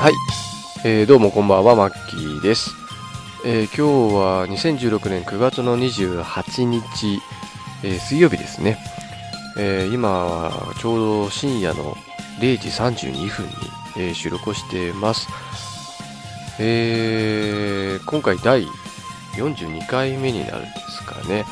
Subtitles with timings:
[0.00, 0.14] はい、
[0.86, 2.70] えーどうもこんばんは、マッキーです。
[3.44, 7.20] えー今日は2016年9月の28日、
[7.82, 8.78] えー水曜日ですね。
[9.58, 11.98] えー今はちょうど深夜の
[12.38, 13.52] 0時32分に、
[13.98, 15.28] え収録をしています。
[16.58, 18.66] え今回第
[19.36, 21.44] 42回目になるんですかね。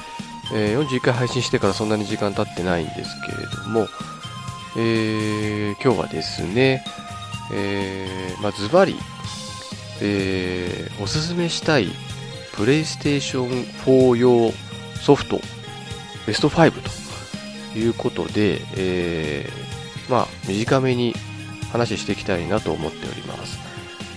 [0.55, 3.89] え41回配信してからそんなに時間経ってないんですけれども、
[4.79, 6.83] えー今日はですね、
[7.53, 8.97] えーまあ、ズバリ、
[10.01, 11.89] えーおすすめしたい
[12.57, 14.53] プレイステーション4用
[15.01, 15.41] ソフト
[16.27, 16.73] ベスト5
[17.73, 21.15] ということで、えーまあ、短めに
[21.71, 23.59] 話していきたいなと思っております。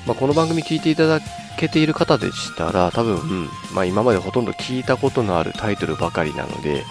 [0.07, 1.19] まあ、この番組聞いていただ
[1.57, 6.83] けている方でしたら、多分、まあ、今までほとんど聞いたことのあるタイトルばかりなので、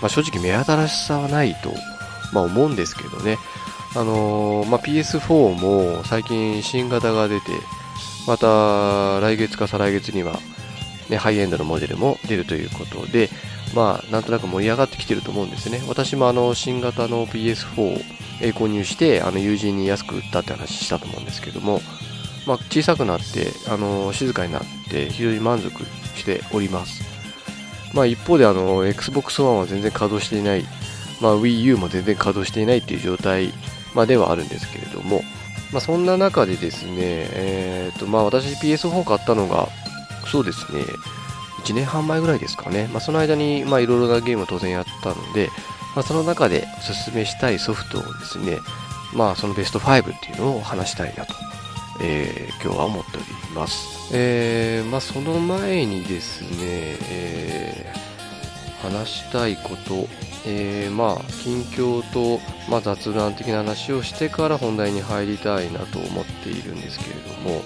[0.00, 1.72] まあ、正直目新しさはないと、
[2.32, 3.38] まあ、思うんですけどね。
[3.94, 7.52] あのーまあ、PS4 も最近新型が出て、
[8.26, 10.38] また来月か再来月には、
[11.10, 13.28] ね、ハイエンドのモデルも出るということで、
[13.74, 15.82] まあ、なんとなく盛り上がってきてると思うんですね。
[15.88, 17.98] 私もあの新型の PS4 を
[18.52, 21.80] 購入して、あの友人に安く売ったって話したと思うんですけども、
[22.46, 25.84] まあ、小さくなって、あの静かになって、非常に満足
[26.16, 27.02] しております。
[27.94, 30.64] まあ、一方であの Xbox One は全然稼働していない、
[31.20, 33.52] まあ、Wii U も全然稼働していないっていう状態、
[33.94, 35.22] まあ、ではあるんですけれども、
[35.72, 39.68] まあ、そんな中でですね、えーとまあ、私 PS4 買ったのが、
[40.30, 40.82] そうですね、
[41.64, 45.48] 1年半前ぐらいですかね、まあ、その間にまいろいろなゲームを当然やったので、
[45.94, 48.58] まあ、その中でおすすめしたいソフトをですね、
[49.14, 51.34] まあ、そのベスト5っていうのを話したいなと、
[52.02, 54.10] えー今日は思っております。
[54.14, 58.02] えーまあ、その前にですね、えー
[58.82, 60.08] 話したいこと、
[60.44, 67.62] えーまあ、近況と、まあ、雑談的な話をしてから本題に入りたいなと思っているんですけれども、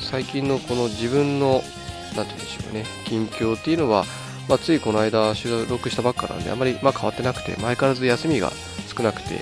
[0.00, 1.62] 最近のこの自分の、
[2.16, 4.04] なんて言うんでしょうね、近況っていうのは、
[4.48, 8.50] まあ、ついこの間収録したばっかなんで、あまり、まあ、変わってなくて、前からず休みが
[8.94, 9.40] 少なくて、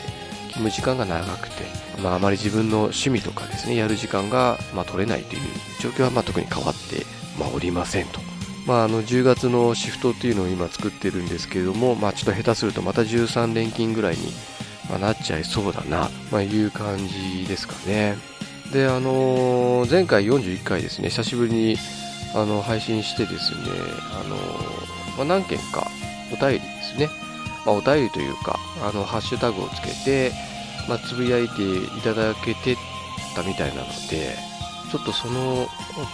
[0.52, 1.64] 勤務時間が長くて、
[2.02, 5.40] まあ、あまり自分の趣味とかですね、やる時間が、ま、取れないという
[5.80, 7.06] 状況は、ま、特に変わって、
[7.38, 8.37] ま、おりませんと。
[8.68, 14.30] まあ、あの10月のシフトっていうのを今作ってるんですけれども、まあ、ちょっと下手するとまた13連勤ぐらいに、
[14.90, 18.16] まなっちゃいそうだな、まあ、いう感じですかね。
[18.70, 21.76] で、あのー前回41回ですね、久しぶりに
[22.34, 23.58] あの配信してですね、
[24.20, 25.90] あのーま、何件か
[26.30, 27.08] お便りですね、
[27.64, 30.32] ま、お便りというか、あのハッシュタグをつけて、
[30.90, 32.76] ま、つぶやいていただけて
[33.34, 34.36] たみたいなので、
[34.90, 35.66] ちょっとそのお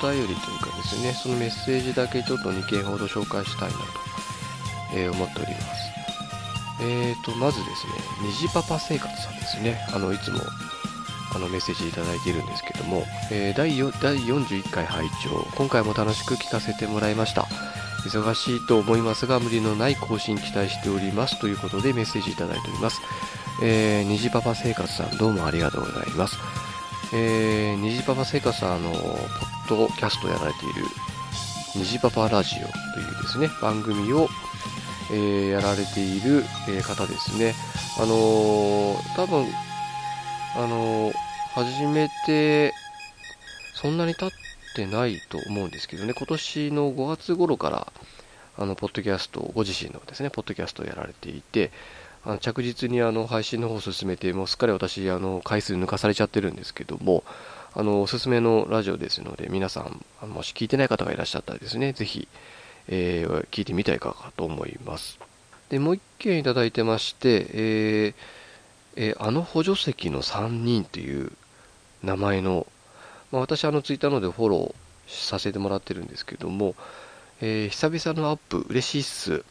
[0.03, 3.85] 便りというかですね、そのメッセージだけちょっと2件ほど紹介したいなと、
[4.95, 5.67] えー思っております。
[6.81, 7.93] えーと、まずですね、
[8.23, 10.41] 虹パパ生活さんですね、あの、いつも
[11.35, 15.47] あのメッセージいただいているんですけども、えー第第41回拝聴。
[15.57, 17.47] 今回も楽しく聞かせてもらいました。
[18.05, 23.01] 忙しいと思いますが無理のない更新期待しておりますということでメッセージいただいております、
[23.63, 26.64] えー、虹パパ生活さんどうもありがとうございます。
[27.13, 28.91] えー、虹パパ生活さんあの
[29.69, 30.85] ポッドキャストやられている
[31.77, 34.29] 虹パパラジオというですね番組を、
[35.11, 37.55] えーやられている、えー方ですね。
[37.99, 39.47] あのー多分
[40.57, 41.13] あの
[41.55, 42.73] 始めて
[43.75, 44.31] そんなに経っ
[44.77, 46.15] てないと思うんですけどね。
[46.15, 47.93] 今年の5月頃から
[48.57, 51.73] あのポッドキャストご自身のですねポッドキャストをやられていて
[52.25, 57.23] あの着実にあの配信の方を進めてもうすっかり私あの回数抜かされちゃってるんですけども
[57.75, 62.29] あのおすすめのラジオですので皆さんもし聞いてない方がいらっしゃったらですねぜひ、
[62.89, 65.19] えー聞いてみたいかと思います
[65.69, 68.15] でもう一件いただいてまして、えー
[68.97, 71.33] えーあの補助席の3人という
[72.03, 72.67] 名前の、
[73.33, 76.75] まあ、私あのツイッターのでフォローさせてもらってるんですけども、
[77.41, 79.45] えー久々のアップ嬉しいっす、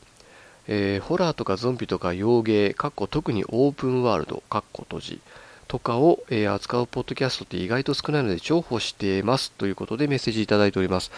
[0.68, 5.22] えーホラーとかゾンビとか洋芸かっこ特にオープンワールドかっこ閉じ
[5.68, 11.12] とかを、えー扱うポッドキャストって意外と少ないので重宝していますということでメッセージいただいております、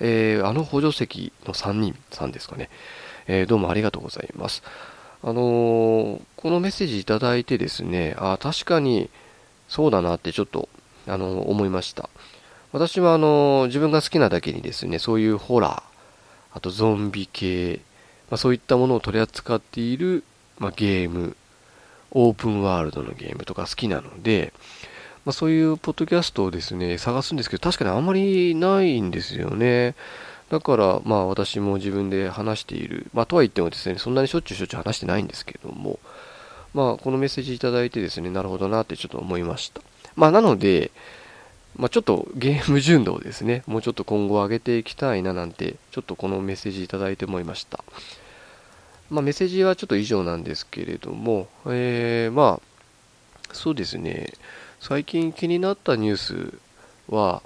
[0.00, 2.68] えーあの補助席の3人さんですかね、
[3.26, 4.62] えどうもありがとうございます。
[5.24, 9.08] あのこのメッセージいただいてですね、あ確かに
[9.68, 10.68] そうだなってちょっと、
[11.06, 12.10] あの思いました。
[12.72, 15.82] 私はあの自分が好きなだけにですね、そういうホラー、
[16.54, 17.80] あとゾンビ系、
[18.32, 20.24] まあ、そういったものを取り扱っている、
[20.58, 21.36] まあ、ゲーム、
[22.12, 24.54] オープンワールドのゲームとか好きなので、
[25.26, 29.94] まあ、そういうポッドキャストをですね、探すんですけど、確かにあんまりないんですよね。
[30.48, 33.06] だから、まあ私も自分で話している。
[33.12, 35.98] まあとは言ってもですね、そんなにしょっちゅうしょっちゅう話してないんですけども、
[36.72, 39.82] まあこのメッセージいただいてですね、なるほどなってちょっと思いました。
[40.16, 40.90] まあなので、
[41.76, 47.82] まあ、ちょっとゲーム純度をですね、もうちょっと今後上げていきたいななんて、ちょっとこのメッセージいただいて思いました。
[49.12, 54.32] まあ、メッセージはちょっと以上なんですけれども、えー、まあ、そうですね、
[54.80, 56.58] 最近気になったニュース
[57.08, 57.42] は、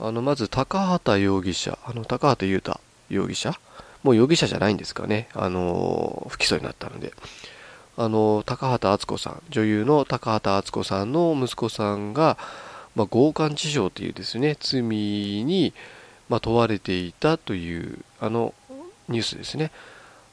[0.00, 3.54] あの、まず高畑容疑者、あの、高畑裕太容疑者？
[4.02, 5.28] もう容疑者じゃないんですかね。
[5.34, 7.12] あの、不起訴になったので。
[7.96, 12.38] あの、高畑敦子さん、女優の高畑敦子さんの息子さんが、
[12.96, 15.72] まあ、強姦致傷というですね、罪に、
[16.28, 18.54] まあ、問われていたという、あの、
[19.08, 19.70] ニュースですね。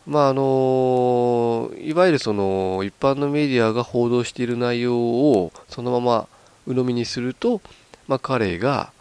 [0.07, 6.27] まあ、あの、いわゆるその、一般のメディアが報道している内容を、そのまま
[6.65, 7.59] 鵜呑みにすると、
[8.07, 8.93] まあ、彼が、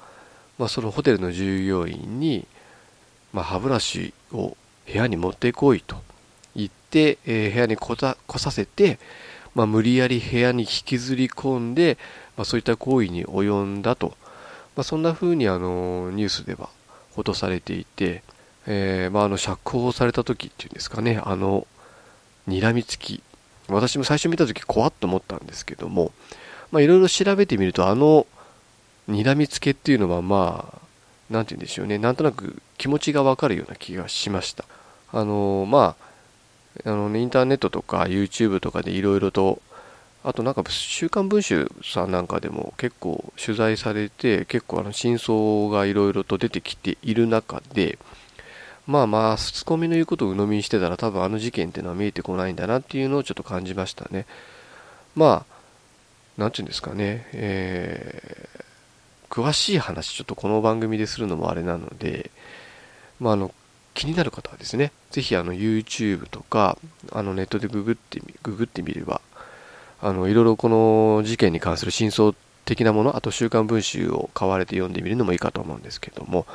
[0.58, 2.44] まあ、そのホテルの従業員に、
[3.32, 5.96] まあ、歯ブラシを部屋に持ってこいと
[6.56, 8.98] 言って、えー、部屋に来させて、
[9.54, 11.98] まあ、無理やり部屋に引きずり込んで、
[12.36, 14.16] まあ、そういった行為に及んだと、
[14.74, 16.68] まあ、そんな風にあのニュースでは
[17.12, 18.24] 報道されていて、
[18.66, 21.66] えー、まあ、あの釈放された時っていうんですかね、あの
[22.48, 23.22] 睨みつき、
[23.68, 26.12] 私も最初見た時怖っと思ったんですけども、
[26.72, 28.26] いろいろ調べてみると、あの
[29.08, 34.64] 睨みつけっていうのはまあ、なんて言うんでしょうね、なんとなく気持ちがわかるような気がしました。
[35.12, 35.96] あのま
[36.84, 39.60] あ、あのね、インターネットとか YouTube とかでいろいろと、
[40.24, 47.98] あとなんか週刊文春さんなんかでも結構取材されて、結構あの真相がいろいろと出てきている中で、
[48.86, 54.26] まあまあ、ツコミの言うことを鵜呑みにしてたら多分あの事件っていうのは見えてこないんだなっていうのをちょっと感じましたね。
[55.16, 62.30] まあ、なんていうんですかね、えー、詳しい話ちょっとこの番組でするのもあれなので、
[63.18, 63.52] まあ、あの
[63.94, 66.78] 気になる方はですね、ぜひあの YouTube とか
[67.12, 69.20] あのネットでググってググってみれば、
[70.00, 72.34] あのいろいろこの事件に関する真相
[72.66, 76.46] 的なもの、あと週刊文集を買われて読んでみるのもいいかと思うんですけども、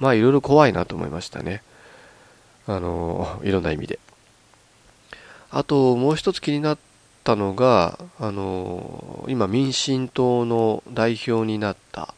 [0.00, 1.62] まあいろいろ怖いなと思いましたね。
[2.68, 3.98] あの、いろんな意味で。
[5.50, 6.78] あともう一つ気になっ
[7.24, 12.14] たのが、あの、今民進党の代表になった、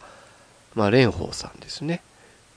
[0.75, 2.03] まあ蓮舫さんですね。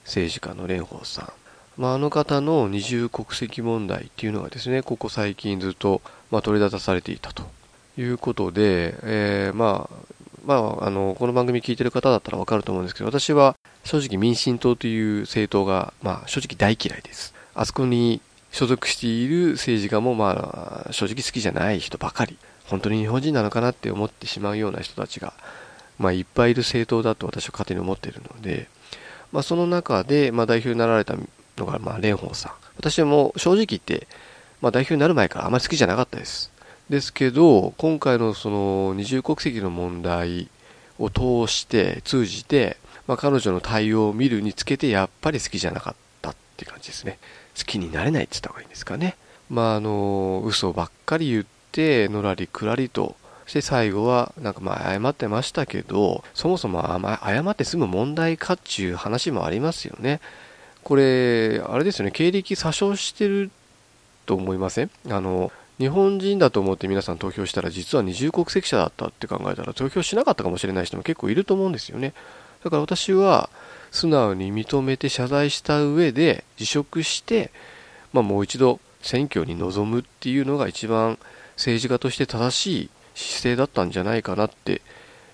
[0.04, 1.34] 政治家の蓮舫さん。
[1.78, 7.44] まあ、あの方の二重国籍問題っていうのがですね、ここ最近ずっと、まあ、取り沙汰されていたと
[7.98, 9.96] いうことで、えー、まあ、
[10.46, 17.33] まあ、あの、この番組聞いてる方だったらわかると思うんですけど、私は正直民進党という政党が、まあ、正直大嫌いです。
[17.56, 18.22] あそこに
[18.52, 25.34] 所属している政治家も、まあ、正直好きじゃない人ばかり、本当に日本人なのかなって思ってしまうような人たちが、
[25.98, 28.68] まあ、いっぱいいる政党だと私は勝手に思っているので、
[29.32, 31.16] まあ、その中で、まあ、代表になられた
[31.58, 32.52] のが、まあ、蓮舫さん。
[32.78, 34.08] 私はも正直言って、
[34.62, 36.52] まあ、代表になる前からあまり好きじゃなかったです。
[36.90, 40.48] ですけど、今回のその二重国籍の問題
[41.00, 42.78] を通して、通じて、
[43.08, 46.03] まあ、彼女の対応を見るにつけて、やっぱり好きじゃなかった
[46.66, 47.20] て感じですね。
[47.58, 49.16] 好きになれないって言った方がいいんですかね。
[49.50, 53.16] まあ、あの、嘘ばっかり言って、のらりくらりと
[53.46, 56.82] して最後は、なんかまあ謝ってましたけど、そもそも
[57.24, 60.22] 謝って済む問題かっていう話もありますよね。
[60.84, 63.52] これ、あれですよね、経歴詐称してる
[64.26, 64.92] と思いません？
[65.10, 72.14] あの、日本人だと思って皆さん投票したら実は二重国籍者だったって考えたら投票しなかったかもしれない人も結構いると思うんですよね。
[72.64, 73.50] だから私は
[73.92, 77.52] 素直に認めて謝罪した上で辞職して、
[78.12, 81.20] まあ、もう一度選挙に臨むっていうのが一番
[81.56, 84.82] 政治家として正しい姿勢だったんじゃないかなって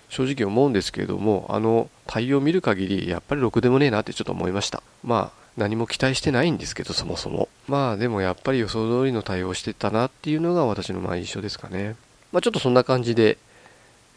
[0.08, 4.82] 正直思うんですけれどもあの対応を見る限りやっぱりろくでもねえなってちょっと思いました。
[5.04, 7.48] まあ何も期待してないんですけどそもそも。
[7.68, 11.96] まあでもやっぱり予想通りの対応してたなっていうのが私のまあ印象ですかね。
[12.32, 13.38] まあちょっとそんな感じで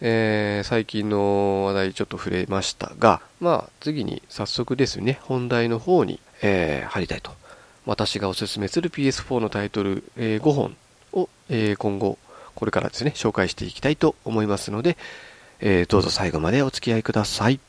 [0.06, 7.32] えー、最近の話題ちょっと触れましたが、まあ次に早速ですね、本題の方に、えー、入りたいと。
[7.86, 10.76] 私がおすすめする PS4 のタイトル、えー、5本
[11.14, 12.18] を、え、今後、
[12.54, 14.98] これからですね、紹介していきたいと思いますので、
[15.62, 17.62] え、どうぞ最後までお付き合いください。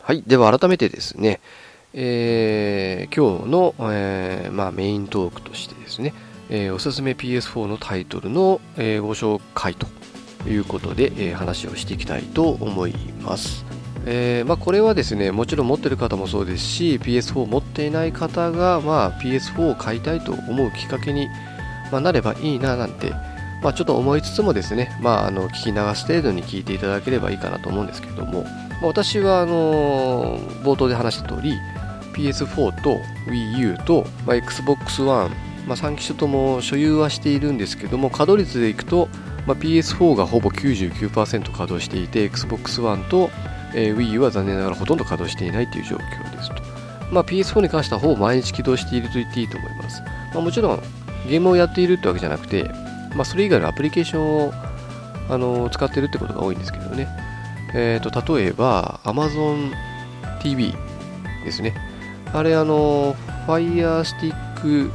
[0.00, 0.22] はい。
[0.26, 1.40] では改めてですね、
[1.94, 6.14] えー、今日の、えーまあ、メイントークとしてですね、
[6.48, 9.86] えー、おすすめ PS4 のタイトルの、えー、ご紹介と
[10.48, 13.64] いうことで、えー、話をしていきたいと思います。
[14.04, 21.28] えーまあ、これはですねもちろん持ってる方もそうですし PS4 持っていない方が、まあ、PS4 を買いたいと思うきっかけに、
[21.92, 23.10] まあ、なればいいななんて、
[23.62, 28.44] まあ、ちょっと思いつつもですね、まあ、あの聞き流す程度に聞いていただければいいかなと思うんですけども、
[28.80, 31.54] ま、私はあの冒頭で話した通り
[32.12, 35.30] PS4 と Wii U と、まあ、Xbox One
[35.66, 39.08] まあ、3機種とも所有はしているんですけども稼働率でいくと、
[39.46, 43.30] まあ、PS4 がほぼ99%稼働していて Xbox One と、
[43.74, 46.62] えー、Wii U は残念ながらほとんど稼働していないという状況ですと、
[47.12, 50.02] まあ、PS4 に関してはほぼ毎日起動していると言っていいと思います、
[50.34, 50.82] まあ、もちろん
[51.28, 52.64] ゲームをやっているってわけじゃなくて、
[53.14, 54.52] まあ、それ以外のアプリケーションを
[55.28, 57.06] あの使ってるってことが多いんですけどね、
[57.74, 59.72] えーと、例えば Amazon
[60.42, 60.74] TV
[61.44, 61.91] ですね。
[62.32, 63.14] あれあの
[63.46, 64.90] Fire Stick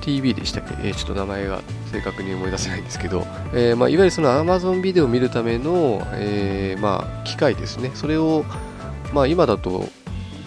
[0.00, 1.60] TV でしたっけ、えー、ちょっと名前が
[1.92, 7.90] 正確に思い出せないんですけど、えー、まあ、いわゆるその Amazon ビデオを見るための、えー、まあ、機械ですね。
[7.94, 8.44] それを、
[9.12, 9.88] まあ、今だと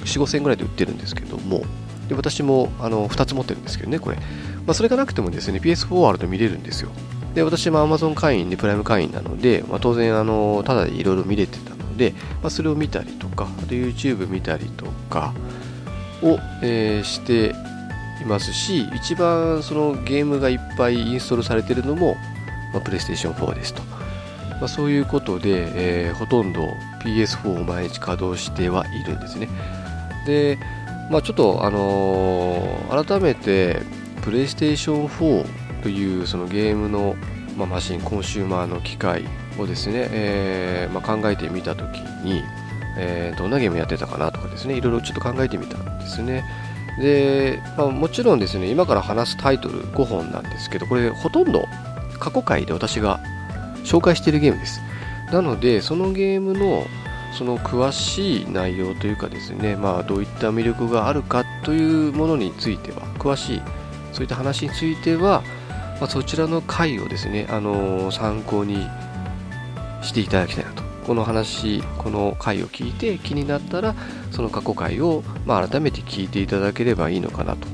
[0.03, 1.63] 4 5千円ぐらいで売ってるんですけども。
[2.07, 4.23] で私もあの2つ持ってるんですけどねこれ、ま
[4.67, 6.89] あ、それがなくてもですね PS4 あると見れるんですよ。
[7.33, 15.33] で私も Amazon 会員でプライム会員なので、まあ、当然あのただでいろいろ見れてたので、まあ、それを見たりとかあと YouTube 見たりとか
[16.23, 17.55] を、えー、して
[18.21, 22.15] いますし一番そのゲームがいっぱいインストールされているのも、
[22.73, 23.81] まあ、PlayStation 4ですと、
[24.59, 29.49] まあ、そういうことで、えー、ほとんど PS4 を毎日稼働してはいるんですね。
[30.25, 30.57] で、
[31.11, 33.81] まあ、ちょっと、あのー、改めて
[34.21, 37.15] PlayStation 4というそのゲームの、
[37.57, 39.25] まあ、マシンコンシューマーの機械
[39.59, 42.43] をですね、えー、まあ、考えてみたときに、
[42.97, 46.45] えー、どんなゲームやってたかなとかですねいろいろちょっと考えてみたんですね
[46.99, 51.65] で、まあ、もちろんですね今から話すタイトル5本なんですけどこれほとんど
[52.19, 53.19] 過去回で私が
[53.83, 54.81] 紹介しているゲームです
[55.31, 56.85] なのでそのゲームの
[57.37, 63.61] その詳しい内容というかですね、まあ、どういった魅力があるかというものについては詳しい
[64.11, 65.41] そういった話については、
[65.99, 68.87] まあ、そちらの回をですね、あのー、参考に
[70.03, 70.82] していただきたいなと。
[71.03, 73.95] この話、この回を聞いて気になったら、
[74.31, 77.67] その過去回を、まあ、改めて聞いていただければいいのかなと。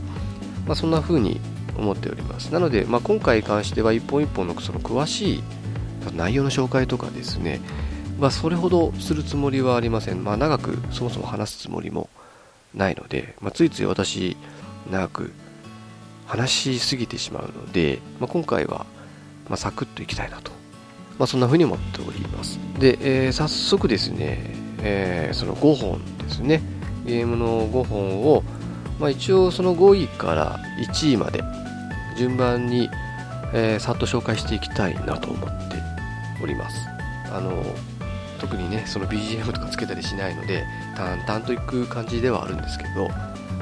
[0.66, 1.40] まあ、そんな風に
[1.78, 2.54] 思っております。
[2.54, 5.44] なので、まあ、今回に関しては一本一本のその詳しい
[6.16, 7.62] 内容の紹介とかですね、
[8.20, 10.24] ま、それほどするつもりはありません。
[10.24, 12.10] ま、長くそもそも話すつもりも
[12.74, 14.38] ないので、ま、ついつい私、
[14.92, 15.32] 長く
[16.26, 18.86] 話しすぎてしまうので、まあ、今回は、
[19.50, 20.52] ま、サクッといきたいなと、
[21.20, 22.60] まあ、そんな風に思っております。
[22.80, 26.62] で、えー、早速ですね、えー、その5本ですね。
[27.06, 28.44] ゲームの5本を、
[29.00, 31.44] まあ、一応その5位から1位まで
[32.18, 32.90] 順番に、
[33.54, 35.76] えー、さっと紹介していきたいなと思って
[36.42, 36.88] おります。
[37.32, 37.64] あの
[38.40, 43.10] 特にねその BGM とかつけたりしないので淡々といく感じではあるんですけど、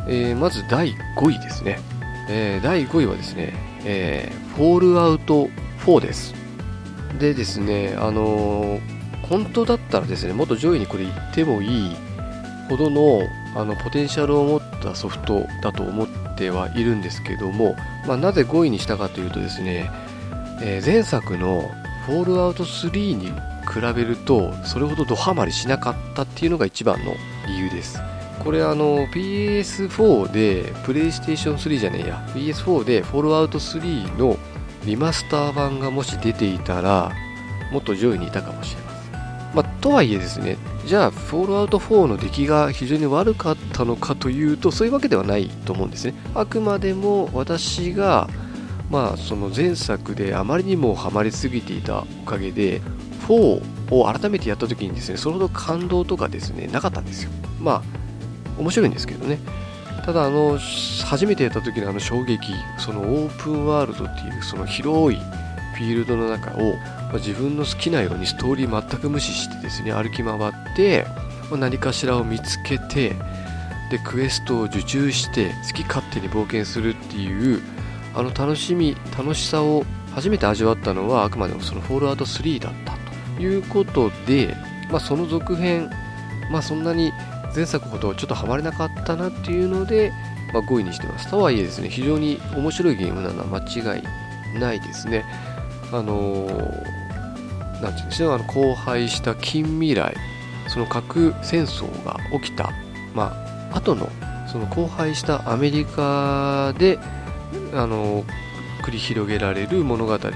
[0.08, 1.80] えー、まず第5位ですね。
[2.30, 5.48] えー、第5位はですね、えー、フォールアウト
[5.86, 6.47] 4です。
[7.20, 11.96] でですね、あのー、本当だったらですね、もっと上位にこれ言ってもいい
[12.70, 13.22] ほどの
[13.56, 19.90] あのポテンシャルを持ったソフトだと思ってはいるんですけども、まあ、なぜ5位にしたかというとですね、
[20.62, 21.72] えー、前作の
[22.06, 23.32] フォールアウト3に
[23.68, 27.16] 比べるとそれほどドハマりしなかったっていうのが一番の
[27.48, 28.00] 理由です。
[28.44, 34.38] これあの PS4 でプレイステーション3じゃねえや PS4 でフォローアウト3の
[34.88, 37.12] リマスター版がもし出ていたら
[37.74, 46.14] もっと上位にいたかもしれません、まあ、とはいえですねじゃあフォールアウト4の出来が非常に悪かったのかというとそういうわけではないと思うんですね。
[46.34, 48.30] あくまでも私が
[48.90, 52.82] まあその前作であまりにもハマりすぎていたおかげで
[53.28, 53.34] 4
[53.92, 57.32] を改めてやった時にですねそれほど感動とかですねなかったんですよ。
[57.60, 59.40] まあ面白いんですけどね。
[60.08, 60.58] ただあの
[61.06, 71.06] 初めてやった時のあの衝撃そのオープンワールドっていうその広いフィールドの中を、まあ、自分の好きなようにストーリー全く無視してですね歩き回って、
[71.52, 73.18] まあ、何かしらを見つけて
[73.92, 77.62] でクエストを受注して好き勝手に冒険するっていう
[78.16, 79.84] あの楽しみ楽しさを
[80.14, 82.94] 初めて味わったのはあくまでもそのフォールアウト3だった
[83.36, 84.56] ということで、
[84.90, 85.90] まあ、その続編
[86.50, 87.12] まあそんなに
[87.58, 90.14] 前作ほどちょっとハマれなかったなっていうので、
[90.54, 91.28] まあ、5位にしてます。
[91.32, 95.26] とはいえですね、非常に面白いゲームなのは間違いないですね。
[95.92, 100.16] あのー、なんていうんでしょう、あの荒廃した近未来、
[100.68, 102.70] その核戦争が起きた、
[103.16, 103.34] ま
[103.72, 104.08] あ、後の
[104.48, 107.00] その荒廃したアメリカで、
[107.74, 108.26] あのー、
[108.84, 110.32] 繰り広げられる物語なんで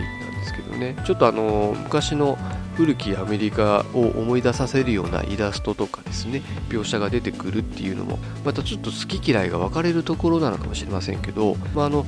[0.45, 2.39] すけどね、ちょっとあのー、昔の
[2.81, 12.07] 古きアメリカを思い出させるようなイラストとかですね描写が出てくるっていうのもまたちょっと好き嫌いが分かれるところなのかもしれませんけど、まあ、あの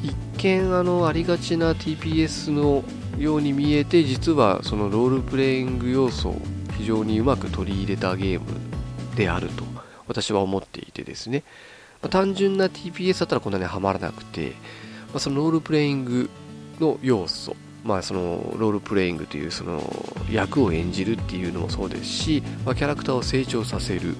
[0.00, 2.84] 一見あのありがちな TPS の
[3.18, 6.36] ように見えて実はそのロールプレイング要素を
[6.78, 8.46] 非常にうまく取り入れたゲーム
[9.16, 9.64] であると
[10.06, 11.42] 私は思っていてですね、
[12.00, 14.52] まあ、単純な TPS だったらこんなにはまらなくて
[15.12, 16.30] あ、そのロールプレイング
[16.78, 19.82] の要素まあ、そのロールプレイングというその
[20.32, 24.16] 役を演じるっていうのもそうですし、まあ、キャラクターを成長させる、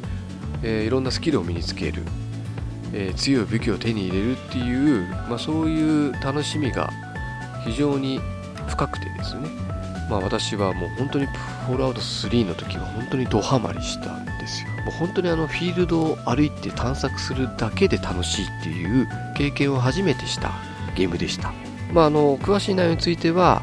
[0.63, 2.03] えー、いろんなスキルを身につける、
[2.93, 6.91] えー、強い武器を手に入れるっていう、まあ、そういう楽しみが
[7.65, 8.21] 非常に
[8.69, 9.49] 深くてですね、
[10.11, 14.71] まあ、私はもう本当にフォールアウト3の時は本当にドハマりしたんですよ。
[14.85, 20.51] もう本当にあのフィールドを歩いて探索するだけで楽しいっていう経験を初めてした
[20.97, 21.53] ゲームでした。
[21.93, 23.63] まあ、あの詳しい内容については、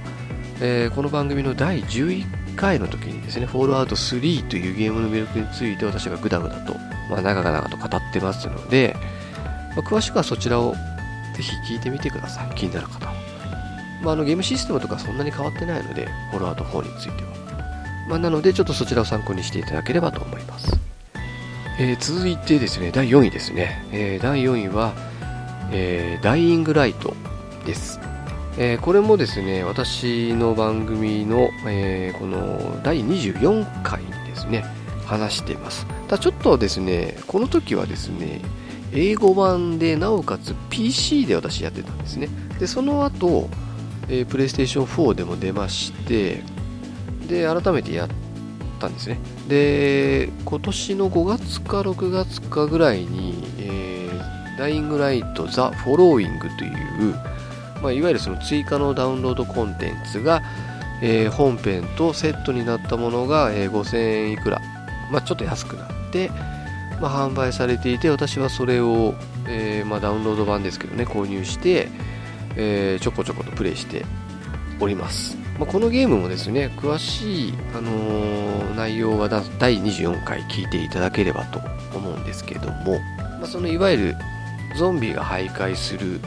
[0.62, 6.74] えー、この番組の第11回の時にですね、フォールアウト3というゲームの魅力について私がグダグダと、
[7.10, 8.98] まあ、長々と語ってますので、
[9.76, 10.74] まあ、詳しくはそちらを
[11.36, 12.56] ぜひ聞いてみてください。
[12.56, 13.14] 気になる方は。
[14.04, 17.30] まあ、あのゲームシステムとかそんなに変わってないので、フォールアウト4については。
[18.10, 20.78] まあ、なので、ちょっとそちらを参考にしていただければと思います。
[21.80, 23.86] えー、続いてですね、第4位ですね。
[23.94, 24.94] えー、第4位は、
[25.72, 27.14] えー、ダイイングライト
[27.66, 28.02] です。
[28.62, 34.66] えー、これもですね私の番組の、えー、この第24回にですね
[35.06, 35.88] 話しています。
[36.10, 38.42] ただちょっとですねこの時はですね
[38.92, 42.28] 英語版でなおかつ PC で私やってたんですね。
[42.60, 43.50] でその後、
[44.10, 46.44] えー、プレイステーション4でも出まして
[47.30, 48.10] で改めてやっ
[48.82, 49.20] たんですね。
[49.48, 56.68] で今年の5月か6月かぐらいに、えー、ダイイングライトザ・フォローイングとい
[57.10, 57.16] う
[57.82, 60.42] まあ、いわゆるその追加のダウンロードコンテンツが、
[61.02, 64.62] えー、本編とセットになったものが、えー、5000円いくら、
[65.12, 66.30] まあ、ちょっと安くなって、
[67.02, 69.16] まあ、販売されていて私はそれを、
[69.48, 71.90] えー、まあ、ダウンロード版ですけどね購入して、
[72.56, 74.06] えーちょこちょことプレイして
[74.82, 81.60] おります、まこのゲームもですね詳しい、あの内容は第24回聞いていただければと
[81.98, 83.00] 思うんですけども、
[83.40, 84.16] まそのいわゆる
[84.78, 86.20] ゾンビが徘徊する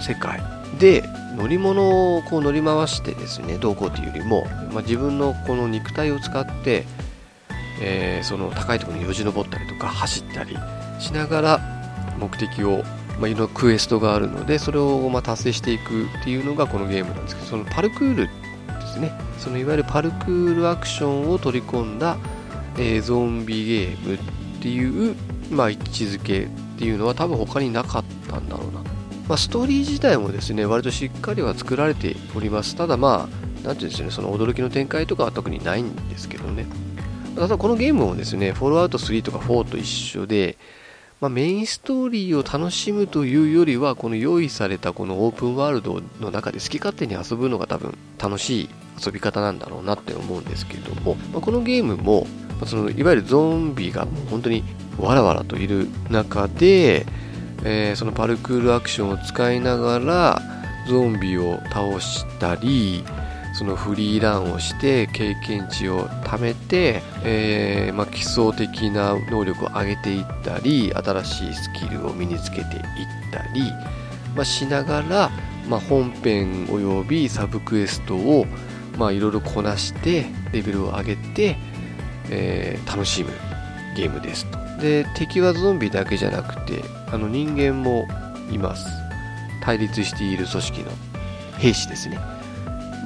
[0.00, 0.40] 世界
[0.78, 1.04] で
[1.36, 6.84] 乗り物をこう乗り回してですねどうこうというよりも、まあ、自分のこの肉体を使って、
[7.80, 10.56] えー、その高いところによじ登ったりとか走ったり
[10.98, 11.60] しながら
[12.18, 12.82] 目的を、
[13.18, 18.30] まあ、いろんなクエストがあるのでそれをま達成していくっていうのがこのゲームなんですけどそのパルクールで
[18.86, 19.12] すね。
[19.38, 22.16] そのいわゆるパルクールアクションを取り込んだ、
[22.76, 24.18] えー、ゾンビゲームっ
[24.60, 25.16] ていう、
[25.50, 28.91] まあ、位置づけっていうのは多分他になかったんだろうな
[29.28, 32.76] まあ、ストーリー自体もですね割としっかりは作られております。
[32.76, 36.66] ただまあなんていうんですねその驚きの展開とかは特にないんですけどね。
[37.36, 40.58] ただこのゲームもですねフォローアウト3とか4と一緒で、
[41.20, 48.68] まあ、メインストーリーを楽しむというよりはこの用意されたこのオープンワールドの中で好き勝手に遊ぶのが多分楽しい
[49.04, 52.26] 遊び方なんだろうなって思うんですけれども、まあ、このゲームも
[52.66, 54.62] そのいわゆるゾンビがもう本当に
[54.98, 57.06] わらわらといる中で、
[57.64, 60.42] えー、そのパルクールアクションを使いながら
[60.88, 63.04] ゾンビを倒したり
[63.54, 72.64] そのフリーランをして経験値を貯めて、えー、まあ、基礎的な能力を上げていったり新しいスキルを身につけていっ
[73.30, 73.70] たり、
[74.34, 75.30] まあ、しながら、
[75.68, 78.46] まあ、本編およびサブクエストを
[79.10, 81.56] いろいろこなしてレベルを上げて、
[82.30, 83.30] えー、楽しむ
[83.96, 84.61] ゲームですと。
[84.82, 88.06] で敵はゾンビだけじゃなくてあの人間も
[88.50, 88.84] います。
[89.62, 90.90] 対立している組織の
[91.56, 92.18] 兵士ですね。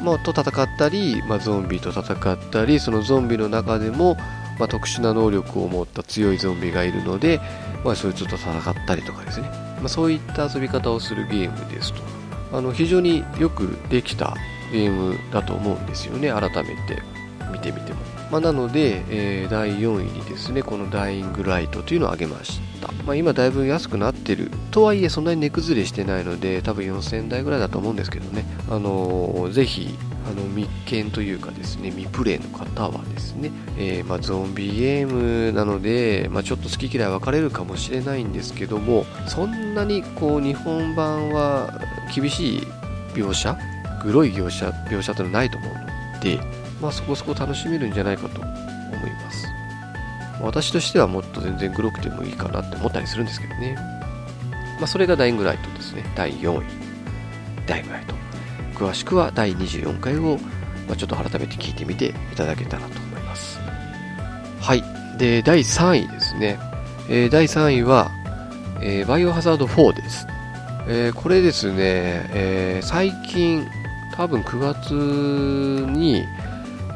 [0.02, 4.16] まあ、と戦ったり、まあ、ゾンビと戦ったりそのゾンビの中でも、
[4.58, 7.40] まあ、特殊な能力を持った強いゾンビがいるので、
[7.84, 12.02] まあ、そいつと戦ったりとかですね、まあ、そういった遊び方をするゲームですと。
[12.52, 14.34] あの非常によくできた
[14.72, 16.30] ゲームだと思うんですよね。
[16.30, 17.02] 改めて
[17.52, 18.15] 見てみても。
[18.30, 24.50] まあ、なので、えー、第4位にですねこのダイイングライトというのを挙げました、まあ、今だいぶ安くなってる。
[24.70, 29.96] とはいえそんなに値崩れしてないので多分4000台ぐらいだと思うんですけどね、あのー、ぜひ
[30.28, 41.80] あの密見というかですね未プレイの方はですね、えー、まあ、ゾンビゲームなので、まあ、ちょっと好き嫌い分かれるかもしれないんですけどもそんなにこう日本版は
[42.14, 42.60] 厳しい
[43.14, 43.56] 描写
[44.02, 48.50] グロい描写描写というのはないと思うのでまあ、そこそこ楽しめるんじゃないかと思
[49.06, 49.46] います。
[50.40, 53.76] 私としてはもっと全然グロくてもいいかなって思ったりするんですけどね。
[54.78, 56.04] まあ、それがダイングライトですね。
[56.14, 56.64] 第4位。
[57.66, 58.14] ダイイングライト。
[58.74, 60.38] 詳しくは第24回を、
[60.86, 63.58] まあ、ちょっと改めて聞いてみていただけたらと思います。
[64.60, 64.84] はい。
[65.18, 66.58] で、第3位ですね。
[67.08, 68.10] えー、第3位は、
[68.82, 70.26] えー、バイオハザード4です。
[70.88, 73.66] えー、これですね、えー、最近、
[74.14, 74.92] 多分9月
[75.92, 76.24] に、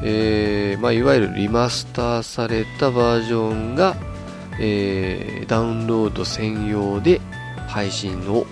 [0.03, 3.95] えーまあ、いわゆるリマスターされたバージョンが、
[4.59, 7.21] えー、ダウンロード専用で
[7.67, 8.45] 配信を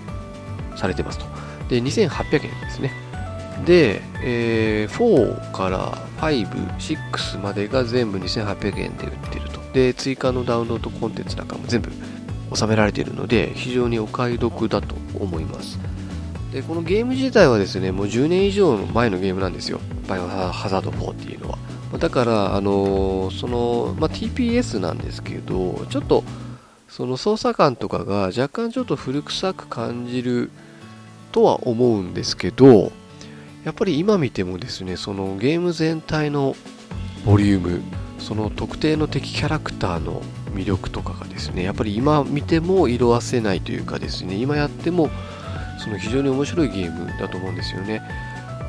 [0.76, 1.26] されてますと。
[1.68, 2.92] で、2800円ですね。
[3.64, 9.60] で、えー、4から5、6までが全部2800円で売ってると。
[9.72, 11.90] で、追加のダウンロードコンテンツなんかも全部
[12.54, 15.78] 収められているので、非常にお買い得だと思います。
[16.52, 19.80] で、このゲーム自体はですね、もう10年以上前のゲームなんですよ。
[20.08, 21.58] バイオハザード4っていうのは。
[21.98, 26.24] だから、あのー、その、まあ、TPS なんですけど、ちょっと、
[26.88, 30.50] その操作感とかが若干ちょっと古臭く感じる
[31.30, 32.92] とは思うんですけど、
[33.64, 36.56] やっぱり今見てもですね、そのゲーム全体の
[37.24, 37.80] ボリューム、
[38.18, 40.22] その特定の敵キャラクターの
[40.54, 45.10] 魅力とかがですね、やっぱり今見ても色あせないというかですね、今やっても
[45.80, 48.02] その非常に面白いゲームだと思うんですよね。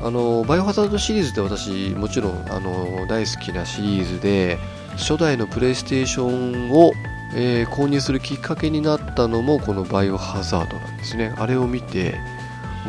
[0.02, 4.58] あのバイオハザードシリーズって私もちろんあの大好きなシリーズで
[4.96, 6.92] 初代のプレイステーションを、
[7.36, 11.32] えー、購入するきっかけになったのもこのバイオハザードなんですね。
[11.38, 12.16] あれを見て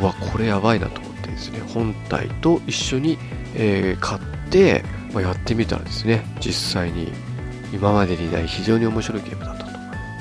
[0.00, 3.16] うわこれやばいなと思ってですね本体と一緒に、
[3.54, 4.82] えー、買って、
[5.12, 6.24] まあ、やってみたらですね。
[6.40, 7.12] 実際に
[7.72, 9.70] 今までにない非常に面白いゲームだったと。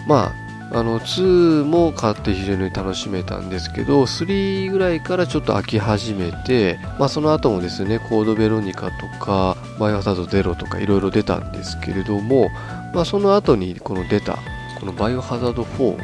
[0.08, 0.42] まあ
[0.74, 12.50] あの2も買って非常に楽しめたんですけど3ぐらいからちょっと飽き始めて、まあ、その後もですねコードベロニカとかバイオハザードゼロとかいろいろ出たんですけれども、
[12.94, 14.40] まあ、その後にこの出た
[14.80, 15.98] このバイオハザード4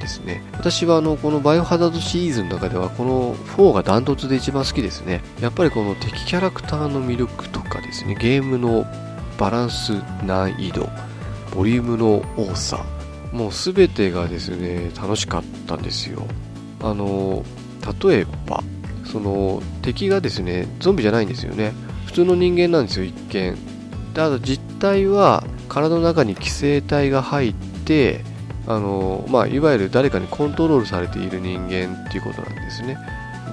[0.00, 0.42] ですね。
[0.52, 5.22] 私はあのこのバイオハザードシリーズの中ではこの4がダントツで一番好きですね。
[5.40, 8.84] やっぱりこの敵キャラクターの魅力とかですねゲームの
[9.38, 9.92] バランス
[10.24, 10.88] 難易度
[11.54, 12.84] ボリュームの多さ
[13.36, 16.26] もう全てがですね楽しかったんですよ。
[16.80, 17.44] あの
[18.02, 18.64] 例えば
[19.04, 21.72] その敵がですねゾンビじゃないんですよね。
[22.06, 23.56] 普通の人間なんですよ一見。
[24.14, 28.24] ただ実態は体の中に寄生体が入って
[28.66, 32.96] あの、まあ、いわゆる誰かにコントロールされている人間っていうことなんですね。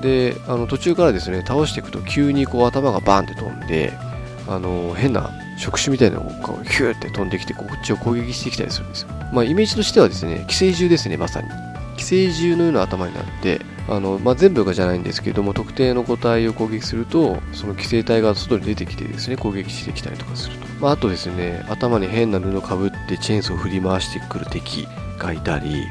[0.01, 3.91] であの途中からですね倒していくと急にこう頭がバンって飛んで
[4.47, 9.09] あの変な触手みたいなのがヒューって飛んできてこっちを攻撃してきたりするんですよ。
[9.31, 11.49] まあ、イメージとしてはですね、寄生獣ですね、まさに。
[11.97, 20.67] 寄生獣のような頭になって、あのまあ、全部がじゃないんですけども、特定の個体を攻撃すると、その寄生体が外に出てきてですね、攻撃してきたりとかすると。
[20.79, 25.85] まあ、あとですね、頭に変な布かぶってチェーンソーを振り回してくる敵がいたり、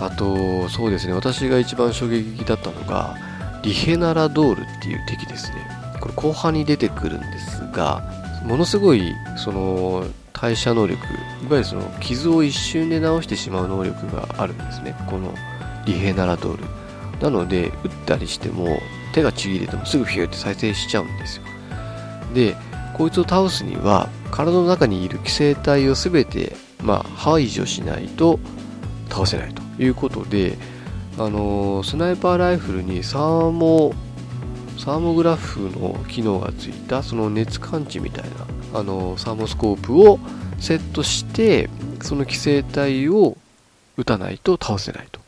[0.00, 3.16] あと、そうですね、私が一番衝撃だったのが、
[3.62, 5.77] リヘナラドールっていう敵ですね。
[6.14, 8.02] これ後半に出てくるんですが、
[8.44, 11.06] ものすごいその代謝能力い
[11.46, 14.96] わゆるその傷を一瞬で治してしまう能力があるんですね。
[15.08, 15.34] この
[15.84, 16.64] リヘナラドール。
[17.20, 18.80] なので打ったりしても
[19.12, 21.42] 手がちぎれてもすぐフィューって再生しちゃうんですよ。
[22.34, 22.56] で
[22.94, 28.38] こいつを倒すには体の中にいる寄生体を全て、まあ、排除しないと
[29.08, 30.58] 倒せないということで
[31.18, 33.94] あのスナイパーライフルにサーモ
[34.78, 38.24] サーモグラフの機能がついたその熱感知みたい
[38.72, 40.18] なあのサーモスコープを
[40.60, 41.68] セットして
[42.00, 43.36] その寄生体を
[43.96, 45.20] 撃たないと倒せないと、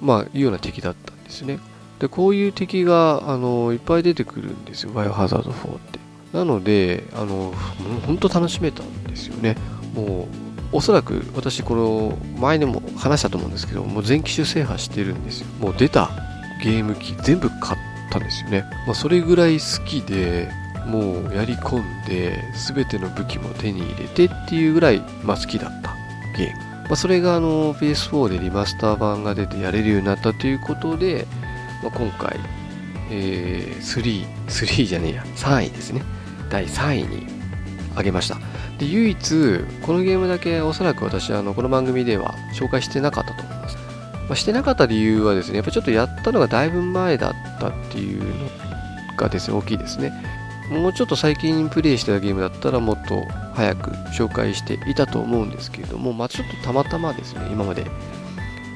[0.00, 1.58] まあ、いうような敵だったんですね。
[2.00, 4.92] でこういう敵があのいっぱい出てくるんですよ。
[4.92, 6.00] バイオハザード4って。
[6.32, 7.54] なのであの
[8.06, 9.56] 本当楽しめたんですよね。
[9.94, 10.26] も
[10.72, 15.46] うおそらく私この前でも話したと思うんですけどもう全機種制覇してるんですよ。
[15.60, 16.10] もう出た
[16.64, 20.50] ゲーム機全部買っったんですよね、まあ、それぐらい好きで
[20.86, 25.94] もうやり込んで全ての武器も手に入れてっていうぐらい、まあ、好きだった
[26.36, 31.26] ゲーム、まあ、それがあの PS4 でリマスター版が出てやれるようになったということで、
[31.82, 32.38] まあ、今回、
[33.10, 36.02] えー、3、3じゃねえや、3位ですね。
[36.50, 37.26] 第3位に
[37.96, 38.36] 上げました。
[38.78, 43.81] で、唯一、このゲームだけおそらく私、あの、この番組では紹介してなかったと思います。
[44.28, 48.50] まあ、してなかった理由はですね、やっぱちょっとやったのがだいぶ前だったっていうの
[49.16, 50.12] がですね、大きいですね。
[50.70, 57.84] もうちょっと最近プレイしてたゲームだったらもっと早く紹介していたと思うんですけれども、まあ、ちょっとたまたまですね、今まで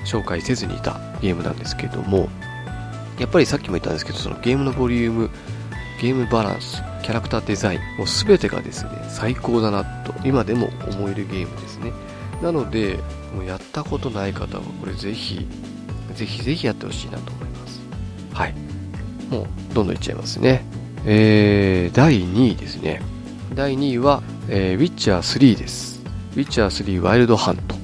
[0.04, 2.28] 紹介せずにいたゲームなんですけれども、
[3.18, 5.30] やっぱりさっきも言ったんですけど、そのゲームのボリューム、
[6.00, 11.92] ゲームバランス、キャラクターデザイン、もう全てがですね、最高だなと、今でも思えるゲームですね。
[12.42, 12.98] なので、
[13.36, 15.46] もうやったことない方はこれぜひ、
[16.14, 17.80] ぜひぜひやってほしいなと思います。
[18.32, 18.54] はい。
[19.28, 20.64] もうどんどんいっちゃいますね。
[21.04, 23.02] えー、第2位ですね。
[23.54, 26.02] 第2位は、えー、ウィッチャー3です。
[26.34, 27.76] ウィッチャー3ワイルドハント。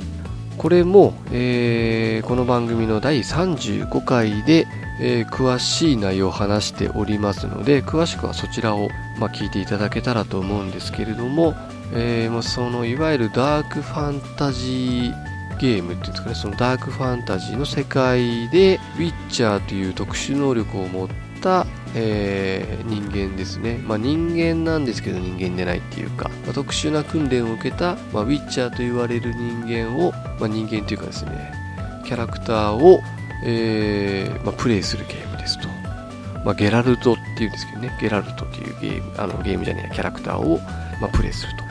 [0.57, 4.67] これも、えー、この番組の第35回で、
[5.03, 8.89] えー、詳しい内容を話しておりますので、詳しくはそちらを、
[9.19, 11.55] まあ、聞いていただけたらと思うんですけれども、
[11.93, 21.09] えー、そのいわゆるダークファンタジーゲームっていうんですかねそのダークファンタジーの世界でウィッチャーという特殊能力を持っ
[21.41, 31.53] た、えー、人間ですね、まあ、人間なんですけど人間でないっていうか、まあ、特殊な訓練を受けた、まあ、ウィッチャーと言われる人間を、ま、人間というかですね
[32.05, 33.01] キャラクターを、
[33.45, 35.69] えーま、プレイするゲームですと、
[36.45, 40.59] ま、ゲラルトっていうんですけどねゲラルトっていうゲームあのゲームじゃねえキャラクターを、
[41.01, 41.62] ま、プレイすると。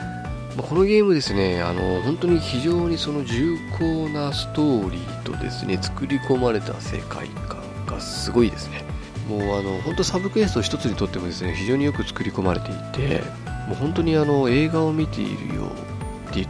[0.56, 8.84] まこのゲームですね、あの本当に非常にその重厚なストーリーとですね作り込まれた世界観がすごいですね。
[9.28, 13.22] もうあの本当サブクエスト一つにとってもですね非常によく作り込まれていて、
[13.68, 16.46] もう本当にあの映画を見ているようって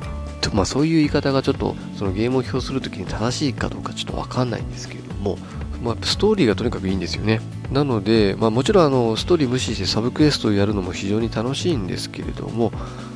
[0.52, 5.38] まあ、そういう言い方がちょっとそのゲームを評するときに正しいかどうかちょっとわかんないんですけれども、
[5.82, 7.40] まあ、ストーリーがとにかくいいんですよね。
[7.72, 12.70] なので、まあ、もちろんあのストーリー無視してサブクエストをやるのも非常に楽しいんですけれども、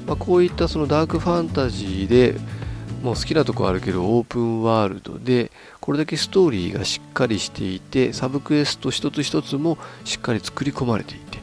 [0.06, 2.36] まあ、こういったそのダークファンタジーで
[3.02, 11.38] もう好きなとこあるけどオープンワールドでこれだけストーリーがしっかりしていてサブクエスト一つ一つもしっかり作り込まれていて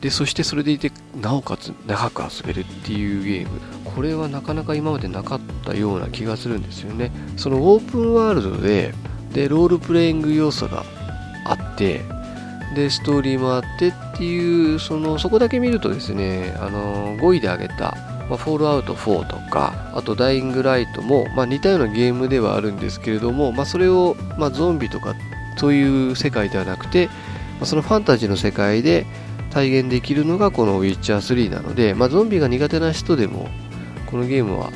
[0.00, 3.60] でそしてそれでいてなおかつ長く遊べるっていうゲーム。
[3.84, 7.10] これはなかなか今までなかったような気がするんですよね。
[7.36, 8.94] そのオープンワールドで
[9.32, 10.84] でロールプレイング要素が
[11.44, 12.02] あって
[12.78, 17.96] でストーリーもあってっていうそのそこだけ見るとですねあの5位で挙げた
[18.28, 25.14] まあ、フォールアウト4とかあとダイイングライトも、まあ、似たようなゲームではあるんですけれども、まあ、それを、まあ、ゾンビとか
[25.56, 27.12] そういう世界ではなくて、ま
[27.62, 29.06] あ、そのファンタジーの世界で
[29.50, 33.48] 体現できるのがこのウィッチャー3なので、まあ、ゾンビが苦手な人でも
[34.04, 34.70] このゲームは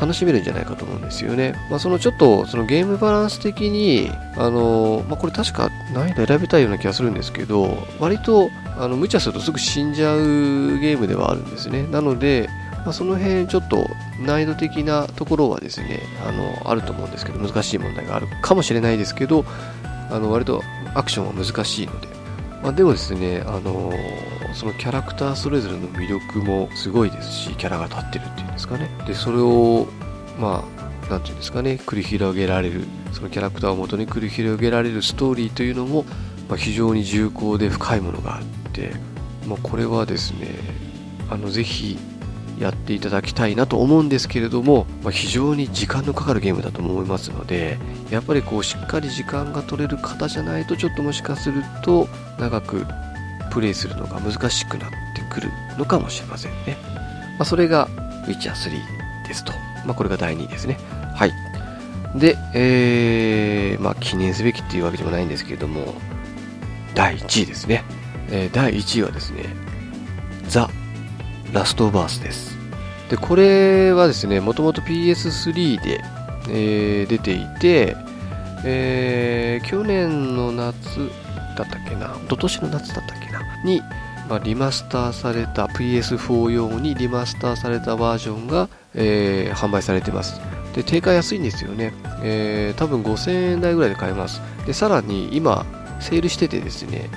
[0.00, 1.54] 楽しめるんじゃないかと思うんですよね。
[1.68, 10.18] まあ、そのちょっとそのゲームバランス的に、あのまあ、これ確か難易度選びたいような気がするんですけど、割とあの無茶するとすぐ死んじゃう
[10.78, 11.86] ゲームではあるんですね。
[11.86, 12.48] なので、
[12.84, 13.86] まあ、その辺ちょっと
[14.24, 19.44] 難易度的なところはですね、あのあると思うんですけど、難しい問題があるかもしれないですけど、
[20.10, 20.62] あの割と
[20.94, 22.08] アクションは難しいので、
[22.62, 23.92] まあ、でもですね、あの
[24.54, 28.90] そのキャラクターそれぞれの魅力もすごいですし、キャラが立ってるっていうんですかね。
[29.06, 29.86] で、それを、
[30.38, 30.64] ま
[31.08, 36.04] あ、なんていうんですかね、繰り広げられる、そのキャラクターを元に繰り広げられるストーリーというのも、
[36.48, 38.92] まあ、非常に重厚で深いものがあって、
[39.46, 40.48] まあ、これはですね、
[41.30, 41.98] あの、ぜひ、
[42.60, 47.78] やっていただきたいなと思うんですけれども、まあ、非常に時間のかかるゲームだと思いますので
[48.10, 52.06] やっぱりこうしっかり時間が取れる方じゃないとちょっともしかすると
[52.38, 52.84] 長く
[53.50, 56.76] プレイするのが難しくなってくるのかもしれませんね。
[57.38, 57.88] まあ、それが
[58.26, 59.52] Witcher 3ですと。
[59.84, 60.78] まあ、これが第2位ですね。
[61.14, 61.32] はい。
[62.14, 65.94] で、えー、まあ、記念すべきっていうわけでもないんですけれども、
[66.94, 67.84] 第1位ですね。
[68.30, 69.44] えー、第1位はですね、
[70.48, 70.68] ザ・
[71.52, 72.56] ラストオブアースです。
[73.08, 76.00] で、これはですね、もともと PS3 で、
[76.48, 77.96] えー、出ていて、
[78.64, 81.10] えー、去年の夏
[81.56, 83.29] だったっけな、一昨年の夏だったっけ、
[83.64, 83.82] に、
[84.28, 90.40] まあ、リマスターされた PS4 用にリマスターされたバージョンが、えー、販売されてます。
[90.74, 91.92] で、定価安いんですよね。
[92.22, 94.40] えー、多分5000円台ぐらいで買えます。
[94.66, 95.66] で、さらに今、
[96.00, 97.10] セールしててですね、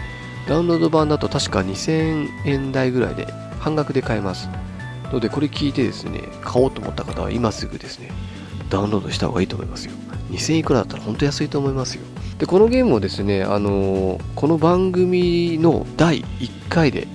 [0.47, 3.27] ダウンロード版だと確か2000円台ぐらいで
[3.59, 4.49] 半額で買えます。
[5.11, 8.11] ので、これ聞いてですね、買おうと思った方は今すぐですね、
[8.69, 9.93] ダウンロードした方がいいと思いますよ。
[10.31, 12.01] 2000いくらだったら本当安いと思いますよ。
[12.37, 17.07] で、このゲームをですね、あのー、この番組の第1回で、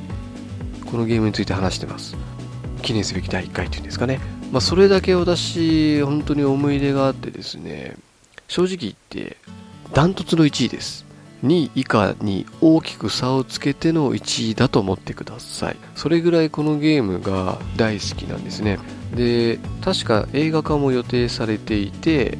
[0.91, 2.17] このゲームについて話してます。
[2.83, 4.21] 記念すべき第1回っていうんですかね。
[4.53, 7.97] まあ、それだけ私、本当に思い出があってですね、
[8.47, 9.37] 正直言って、
[9.93, 11.05] ダントツの1位です。
[11.45, 15.77] 2位以下に大きく差をつけての1位だと思ってください。
[15.95, 18.79] それぐらいこのゲームが大好きなんですね。
[19.15, 22.39] で、確か映画化も予定されていて、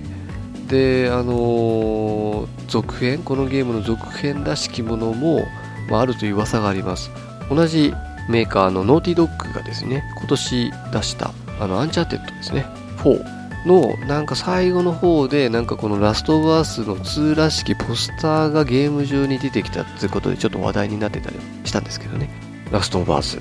[0.69, 5.47] で、あのー、続編、このゲームの続編らしきものも、
[5.89, 7.11] まあ、あるという噂があります。
[7.51, 7.93] 同じ
[8.29, 12.67] メーカーの Naughty Dog がですね、今年出したあの Uncharted ですね、
[12.99, 22.31] 4のなんか最後の方でなんかこの Last of Us の2らしきポスターがゲーム上に出てきたっていうことでちょっと話題になってたりしたんですけどね。
[22.71, 23.39] ラストオブアース、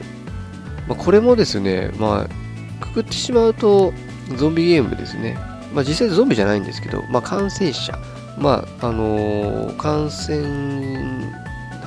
[0.87, 3.93] まあ、これもですねまあくくってしまうと
[4.35, 5.37] ゾンビゲームですね
[5.73, 7.97] まあ実際ゾンビじゃないんですけどまあ感染者
[8.37, 11.37] まああのー、感染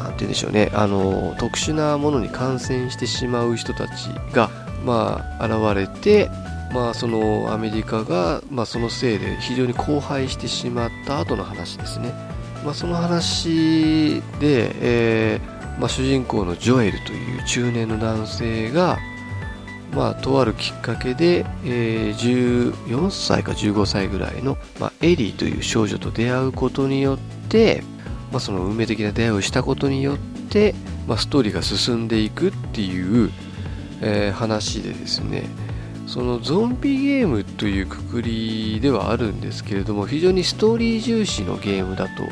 [0.01, 4.49] なんて言うんでしょうね、あの特殊なものに感染してしまう人たちが、
[4.85, 6.31] まあ、現れて、
[6.73, 12.13] まあ、そのアメリカが、まあ、そのせいで非常に荒廃してしまった後の話ですね、
[12.65, 18.99] まあ、その話で、えーまあ、主人公のジョエルという中年の男性が、
[19.93, 27.83] まあ、とあるきっかけで、えー、14歳か15歳ぐらいの、まあ、エリーという少女と出会うことによって、
[28.31, 30.75] まあ、その運命的な出会いをしたことによって、
[31.09, 33.31] まあ、ストーリーが進んでいくっていう、
[34.01, 35.49] えー、話でですね。
[36.07, 42.25] そのゾンビゲームというくくりではあるんですけれども非常にストーリー重視のゲームだと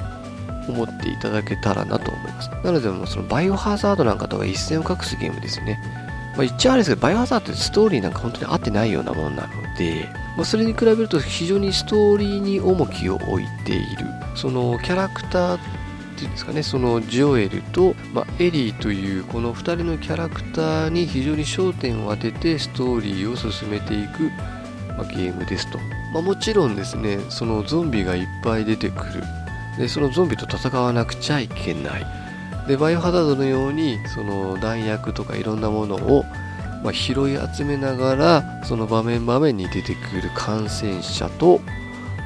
[0.68, 2.50] 思っていただけたらなと思います。
[2.64, 6.07] なのでそのバイオハザードなんかとは一線を画すゲームですよね。
[6.38, 14.06] まあ、言っちゃあれですけど、バイオハザードってストーリーなんか本当に合ってないようなもんなので、まあ、それに比べると非常にストーリーに重きを置いている。
[14.36, 15.58] そのキャラクターっ
[16.16, 24.30] ていうんですかね、そのジョエルと、まあ、エリーというこの2人のキャラクターに非常に焦点を当ててストーリーを進めていく、
[24.96, 25.78] まあ、ゲームですと。
[26.14, 29.24] まあ、もちろんですね、そのゾンビがいっぱい出てくる。
[29.76, 32.27] で、そのゾンビと戦わなくちゃいけない。
[32.68, 36.24] でバイオハザードのようにその弾薬とかいろんなものを、
[36.84, 41.60] まあ、拾い集めながらその場面場面に出てくる感染者と、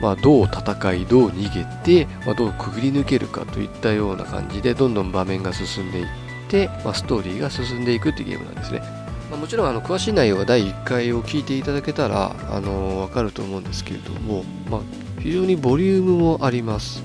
[0.02, 6.06] まあ、どう戦いどう逃げて、まあ、どうくぐり抜けるかといったような感じでどんどん場面が進んでいっ
[6.48, 8.82] て、ま、ストーリーが進んでいくっていうゲームなんですね。
[9.30, 14.82] ま、もちろんあの詳しい内容は第1回を聞いていただけたらあの分かると思うんですけれども、ま、
[15.20, 17.02] 非常にボリュームもあります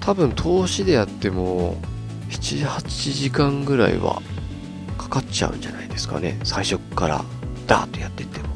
[0.00, 1.76] 多分投資でやっても
[2.30, 4.22] 78時間ぐらいは
[4.96, 6.38] かかっちゃうんじゃないですかね。
[6.44, 7.24] 最初から
[7.66, 8.48] ダーッとやっていっても。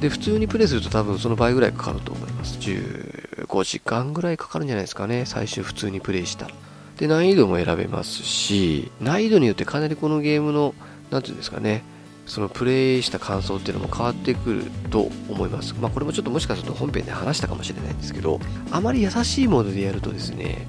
[0.00, 2.58] で普通にプレイすると多分その倍ぐらいかかると思います。
[2.58, 5.24] 15時間ぐらいかかるんじゃないですかね。
[5.26, 6.54] 最終普通にプレイしたら。
[6.96, 10.74] で難易度も選べますし難易度によってかなりこのゲームの
[11.10, 11.82] 何て言うんですかね。
[12.26, 15.74] そのプレイした感想っていうのも変わってくると思います。
[15.80, 18.38] まあこれもちょっともしかすると本編で話したかもしれないんですけど、
[18.70, 20.66] あまり優しいモードでやるとですね、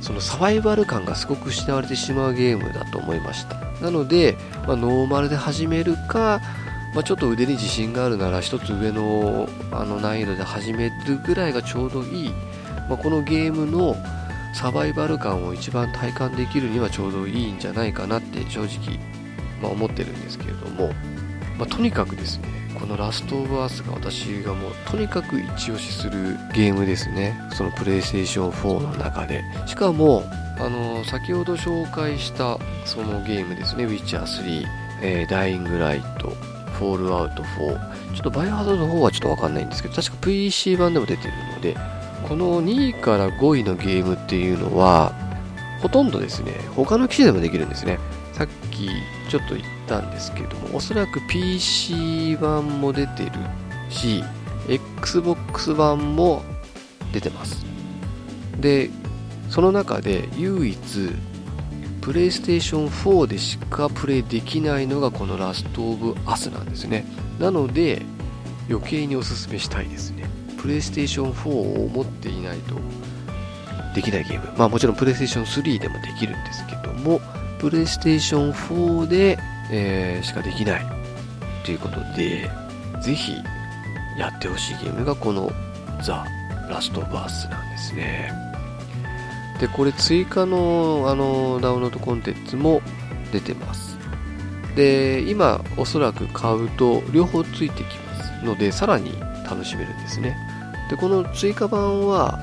[0.00, 3.56] そのサバイバル感がすごく失われてしまうゲームだと思いました。
[3.80, 4.36] なので、
[4.66, 6.40] まあ、ノーマルで始めるか、
[6.94, 12.30] まあ、ちょっと腕に自信があるなら一つ上のあの難易度で始めるぐらいがちょうどいい、
[12.88, 13.94] まあ、このゲームの
[14.54, 18.98] サバイバル感を一番体感できるにはちょうどいいんじゃないかなって正直、
[19.62, 20.92] ま、思ってるんですけれども、
[21.58, 27.38] ま、とにかくですねこのラストオブアースが私がもうとにかく一押しするゲームですね。
[27.52, 29.42] そのプレイステーション4の中で。
[29.66, 30.24] しかも
[30.58, 33.84] あの先ほど紹介したそのゲームですね。
[33.84, 34.64] ウィッチャー3、
[35.02, 36.28] えー、ダイイングライト
[36.80, 41.76] フォールアウト4ちょっとバイオハザードの方はちょっとわかんないんですけど確か PC 版でも出てるので
[42.26, 45.12] この2位から5位のゲームっていうのは
[45.82, 46.52] ほとんどですね。
[46.76, 47.98] 他の機種でもできるんですね。
[48.32, 48.90] さっき
[49.30, 53.32] ちょっと言ったんですけれどもおそらく PC 版も出てる
[53.90, 54.22] し
[54.68, 56.42] Xbox 版も
[57.12, 57.66] 出てます。
[58.60, 58.88] で
[59.48, 61.10] その中で唯一
[62.00, 67.04] プレイステーション4でしかプレイできないのがこのラストオブアスなんですね。
[67.40, 68.02] なので
[68.70, 70.24] 余計におすすめしたいですね。
[70.56, 72.76] プレイステーション4を持っていないと
[73.94, 74.56] できないゲーム。
[74.56, 77.20] まあもちろんプレイステーション3でもできるんですけども
[77.58, 79.38] プレイステーション4で、
[79.70, 80.86] えー、しかできない
[81.64, 82.50] ということで、
[83.02, 83.34] ぜひ
[84.18, 85.50] やってほしいゲームがこの
[86.02, 86.26] ザ・
[86.68, 88.32] ラストバースなんですね。
[89.60, 92.82] で、これ追加のあのダウンロードコンテンツも
[93.32, 93.98] 出てます。
[94.74, 99.12] で、今おそらく買うと両方ついてきますので、さらに
[99.44, 100.36] 楽しめるんですね。
[100.88, 102.38] で、この追加版は、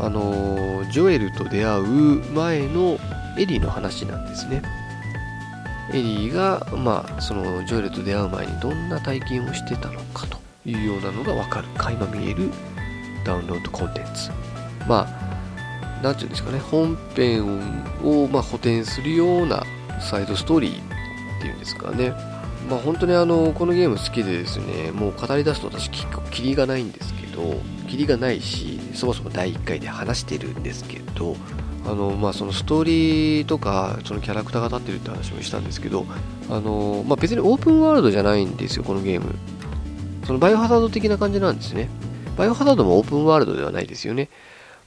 [0.00, 1.84] あのジョエルと出会う
[2.32, 2.98] 前の
[3.36, 4.62] エリーの話なんですね。
[5.92, 12.50] エリーが、まあ、そのジョエルと出会う前にどんな体験をしてたのかというようなのがわかる、垣間見える
[13.24, 14.30] ダウンロードコンテンツ。
[14.86, 17.44] まあ、なんていうんですかね、本編
[18.02, 19.64] を、まあ、補填するような
[20.00, 20.72] サイドストーリー
[21.38, 22.10] っていうんですかね。
[22.68, 31.36] まあ、本当にあの、このゲーム好きでですね、もう語り出すと私結構キリがないんですけど、キリがないし、そもそも第1回で話してるんですけど、
[31.88, 36.04] あのまあ、そのストーリーとかそのキャラクターが立ってるって話もしたんですけど
[36.50, 39.34] あの、まあ、別にオープンワールドじゃないんですよこのゲーム。
[40.26, 41.88] そのバイオハザード的な感じなんですね。
[42.36, 44.28] バイオハザードもオープンワールドではないですよね、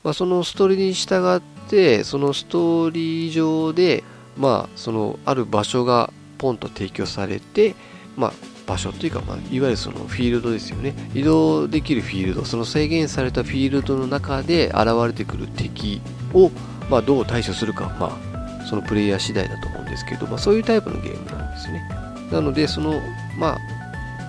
[0.03, 4.03] まあ、そのストーリーに従ってそのストーリー上で、
[4.37, 7.73] まあ、そのある場所がポンと提供されて、
[8.15, 8.33] まあ、
[8.67, 10.93] 場所というか、まあ、いわゆるそのフィールドですよね。
[11.15, 12.45] 移動できるフィールド。
[12.45, 15.99] その制限されたフィールドの中で現れてくる敵
[16.33, 16.51] を
[16.91, 18.19] まあ、どう対処するか、ま
[18.61, 21.81] あ、そのプレイヤー次第だと思うんですけど、まあ、そういうタイプのゲームなんですね。
[22.31, 23.01] なので、その、
[23.39, 23.57] ま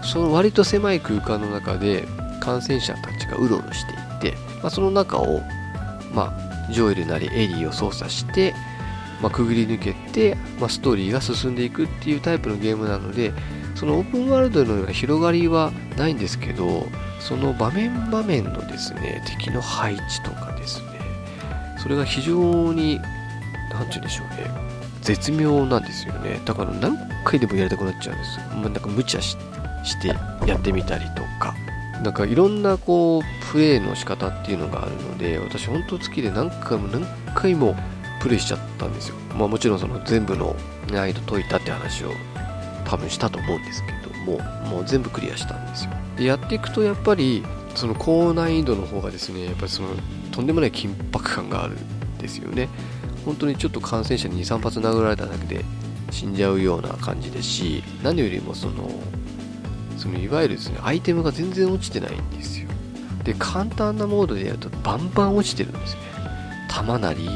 [0.00, 2.06] あ、その割と狭い空間の中で
[2.40, 3.92] 感染者たちがうろうろして
[4.26, 5.42] いて、まあ、その中を、
[6.14, 8.54] まあ、ジョエルなりエリーを操作して、
[9.20, 13.32] まあ、くぐり抜けて、まあ、ストーリーが進んでいくっていうタイプのゲームなので、
[13.74, 16.86] そのオープンワールドのような広がりはないんですけど
[17.20, 20.51] その場面場面のですね敵の配置とか
[21.83, 23.01] それが非常に
[23.72, 24.51] 何て言うんでしょうね。
[25.01, 26.41] 絶妙なんですよね。
[26.45, 28.39] だから何回でもやりたくなっちゃうんです。
[28.39, 29.37] まあ、なんか無茶し
[30.01, 30.09] て
[30.47, 31.55] やってみたりとか。
[32.03, 37.76] なんかいろんなこうプレイの仕方っていうのがあるので私本当好きで何回も何回も
[38.20, 39.16] プレイしちゃったんですよ。
[39.37, 40.57] まあもちろんその全部の
[40.91, 42.11] 難易度解いたって話を
[42.85, 45.93] 多分したと思うんですけどももう全部クリアしたんですよ。
[46.16, 47.45] でやっていくとやっぱり
[47.76, 49.89] その高難易度の方がですねやっぱりその
[50.33, 52.68] とんでもない緊迫感があるんですよね。
[53.24, 55.64] 本当にちょっと感染者に23発殴られただけで
[56.11, 58.91] 死んじゃうような感じですし何よりもその
[59.97, 62.68] そのいわゆるですねアイテムが全然落ちてないんですよ。
[63.22, 66.01] で簡単なモードでやるとバンバン落ちてるんですね。
[66.68, 67.28] 弾なり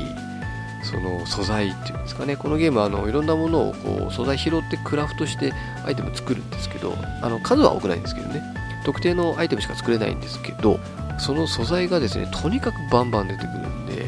[0.83, 2.37] その素材っていうんですかね。
[2.37, 5.53] このゲームはあのいろんなものをこう素材拾ってクラフトして
[5.85, 8.43] アイテム作るんですけどあの数は多くないんですけどね。
[8.85, 10.79] 特定のアイテムしか作れないんですけど
[11.19, 14.07] その素材がですねとにかくバンバン出てくるんで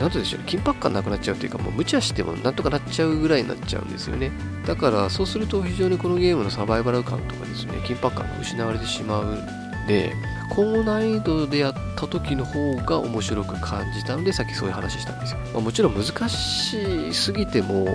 [0.00, 4.30] なんとでしょう緊迫感なくなっちゃうというかもう無茶してもなんとかなっちゃうぐらいになっちゃうんですよね。
[4.66, 10.12] だからそうすると非常にこのゲームのサバイバル感とかですね緊迫感が失われてしまうんで
[10.50, 17.86] 高難易度でやった時の方が面白く感じたのでさっきそういう話したんですよ、まあ、もちろん難しすぎても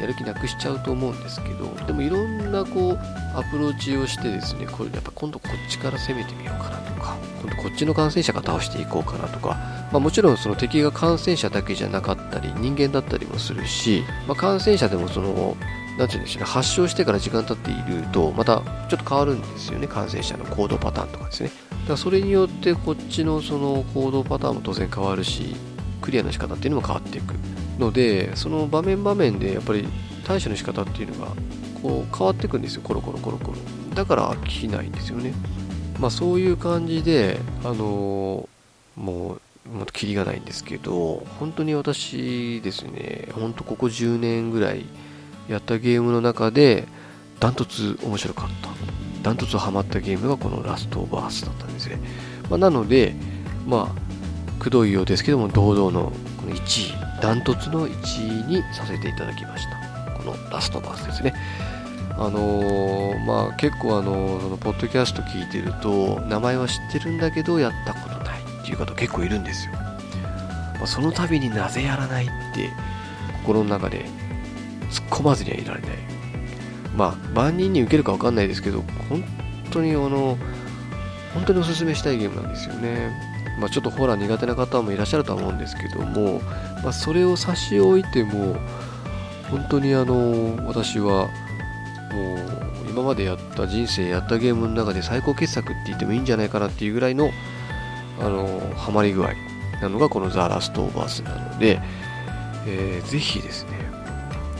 [0.00, 2.98] やる気なくしちゃうと思うんですけどでもいろんなこう
[3.36, 6.93] アプローチをしてですねこれやっぱ今度こっちから攻めてみようかなと。
[7.56, 9.56] こっちの感染者が倒していこうかなとか、
[9.92, 15.56] まあ、もちろんその敵が感染者だけじゃなかったり人間だったりもするし、まあ、感染者でもその
[15.98, 21.50] なんて言うんでしょうね、発症してから時間経っていると、またちょっと変わるんですよね、感染者の行動パターンとかですね。
[21.70, 25.54] だからそれによってこっちのその行動パターンも当然変わるし、
[26.02, 27.34] クリアの仕方っていうのも変わっていく
[27.78, 29.86] ので、その場面場面でやっぱり
[30.24, 31.32] 対処の仕方っていうのが
[31.80, 33.58] こう変わっていくんですよ、コロコロコロコロ。
[33.94, 35.32] だから飽きないんですよね。
[35.98, 38.48] まあそういう感じで、あの、
[38.96, 44.84] もう、もうキリがないんですけど、本当に私ですね、本当ここ10年ぐらい、
[45.48, 46.86] やったゲームの中で
[47.38, 48.74] ダントツ面白かった。
[49.24, 51.98] ダントツハマったゲームがこのラストオブアースだったんですね、
[52.50, 53.14] まあ、なので
[53.66, 60.12] まあくどいようですけども堂々のこの1位ダントツの1位にさせていただきました。
[60.12, 61.32] このラストオブアースですね。
[62.16, 72.70] あのー、まあ結構あのそのポッドキャスト聞いてると名前は知ってるんだけどやったことないっていう方結構いるんですよ、まあ、その度になぜやらないって
[73.42, 74.06] 心の中で
[74.90, 75.90] 突っ込まずにはいられない。
[76.96, 79.24] まあ、万人に受けるか分かんないですけど、本
[79.70, 80.38] 当にあの、
[81.34, 83.10] 本当におすすめしたいゲームなんですよね。
[83.58, 86.40] まあ、ちょっとホラー苦手な方もいらっしゃるとは思うんですけども、
[86.82, 88.56] まあ、それを差し置いても、
[89.50, 91.28] 本当にあの、私は、
[92.14, 92.38] もう、
[92.88, 97.30] 今までやった人生やったゲームの中で最高傑作って言ってもいいんじゃないかなっていうぐらいの、
[98.20, 99.32] あの、ハマり具合
[99.82, 101.80] なのがこのザ・ラスト・オーバースなので、
[102.66, 103.72] えー、ぜひですね、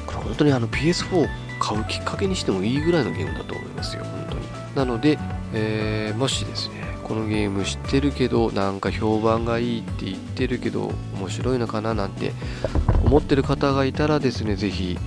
[0.07, 1.28] 本当にあの PS4
[1.61, 4.44] 買うきっかけにしてもいいぐらいのゲームだと思いますよ、本当に。
[4.74, 5.18] なので、
[5.52, 12.32] えー、もしですね、このゲーム知ってるけど、なんか評判がいいって言ってるけど、面白いのかななんて
[13.05, 14.98] 思ってる方がいたらですね、ぜひ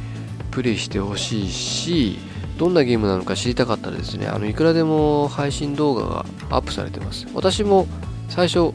[0.52, 2.20] プレイしてほしいし、
[2.58, 7.28] どんなゲームなのか知りたかったらですね、あのいくらでも配信動画がアップされてます。
[7.34, 7.88] 私も
[8.30, 8.74] 最初、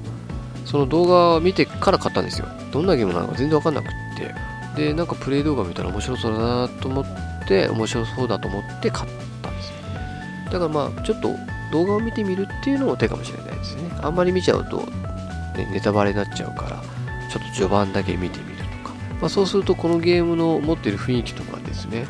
[0.65, 2.47] その動画を見てから買ったんですよ。
[2.73, 4.53] どんなゲームなのか全然わかんなくって。
[4.77, 7.07] でなんかプレイ動画見たら面白そうだなと思っ
[7.47, 9.11] て面白そうだと思って買っ
[9.43, 9.75] たんですよ
[10.47, 11.35] だからまあちょっと
[11.71, 14.79] 動画を見てみるっていうのも手かもしれないですねあんまり見ちゃうと、
[15.57, 16.83] ね、ネタバレになっちゃうから
[17.31, 22.07] ちょっと序盤だけ見てみるとか、まあ、そうするとこのゲームの持ってる雰囲気とかですね、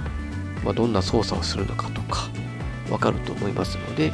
[0.64, 2.28] まあ、どんな操作をするのかとか
[2.90, 4.12] わかると思いますので、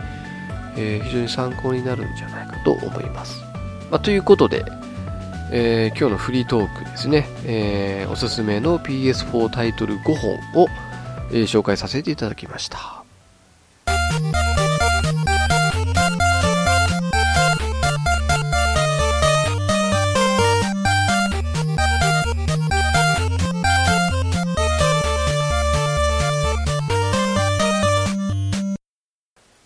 [0.76, 3.40] えー、非常に参考になるんじゃないかと思います、
[3.90, 4.64] まあ、ということで
[5.50, 10.68] えー、今日のフリートークですね、えー、おすすめの PS4 タイトル5本を、
[11.32, 12.97] え、紹介させていただきました。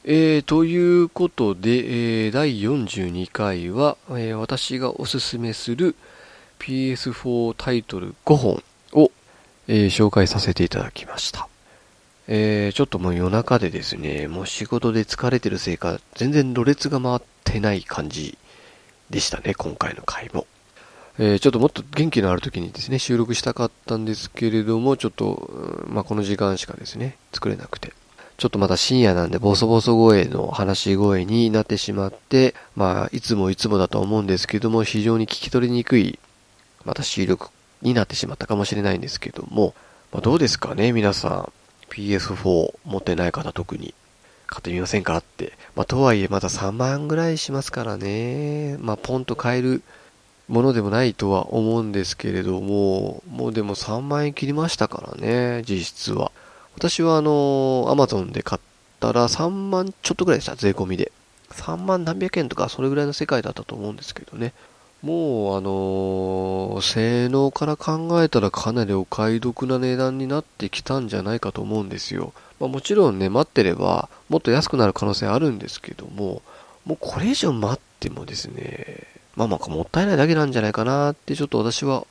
[0.05, 5.95] えー、ということで、えー、第42回は、えー、私がおすすめする
[6.59, 8.63] PS4 タイトル5本
[8.95, 9.13] を、
[9.69, 11.49] え紹介させていただきました。
[12.27, 18.37] えちょっともう夜中でですね、もう仕事で疲れてるせいか、全然ろれつが回ってない感じ
[19.09, 20.49] でしたね、今回の回も。
[21.21, 27.93] えちょっともっと元気のある時にですね、収録したかったんですけれども、ちょっと、まあ、この時間しかですね、作れなくて。
[28.37, 36.19] ちょっとまた深夜なんでボソボソ声の話し声になってしまって、まあ、いつもいつもだと思うんですけども、非常に聞き取りにくい、
[36.85, 37.51] また収録
[37.83, 39.75] になってしまったかもしれないんですけども、
[40.13, 41.53] まあ、どうですかね、皆さん。
[41.91, 43.95] PS4 持ってない方特に
[44.47, 45.53] 買ってみませんかって。
[45.77, 48.77] まあ、とはいえまだ3万ぐらいしますからね。
[48.81, 49.83] まあ、ポンと買える
[50.49, 56.33] ものでもないとは思うんですけれども、もうでも3万円切りましたからね、実質は。
[56.77, 58.61] 私はあの、アマゾンで買っ
[59.01, 61.13] たら3万ちょっとぐらいでした、税込みで。
[61.51, 64.53] 3万何百円とかそれぐらいの世界だったと思うんですけどね。
[65.03, 72.33] もうあの、性能から考えたらかなりお買い得な値段になってきたんじゃないかと思うんですよ。
[72.61, 76.43] まあ、もちろんね、待ってればもっと安くなる可能性あるんですけども、
[76.85, 82.07] もうこれ以上待ってもですね、まあまあもったいないだけなんじゃないかなってちょっと私は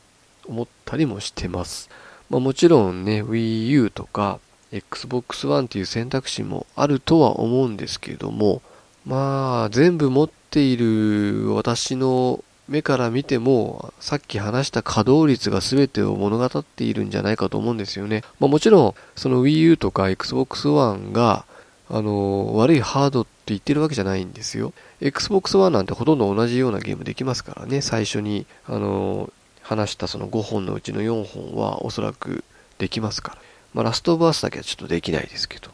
[0.48, 1.90] 思ったりもしてます。
[2.30, 4.40] まあもちろんね、Wii U とか
[4.72, 8.62] Xbox One っていう選択肢もあるとは思うんですけども、
[9.06, 18.24] まあ全部持っている私の目から見ても、さっき話した稼働率が全てを物語っているんじゃないかと思うんですよね。
[18.40, 21.46] まあ、もちろん、その Wii U とか Xbox One が、
[21.90, 24.72] あの、悪いハードって言ってるわけじゃないんですよ。
[25.02, 32.46] Xbox One なんてほとんど同じようなゲームできますからね、最初に、あの、話したその5本のうちの4本はおそらく
[32.78, 33.51] できますから。
[33.74, 35.70] まあ、ラストバースだけはちょっとできないですけど。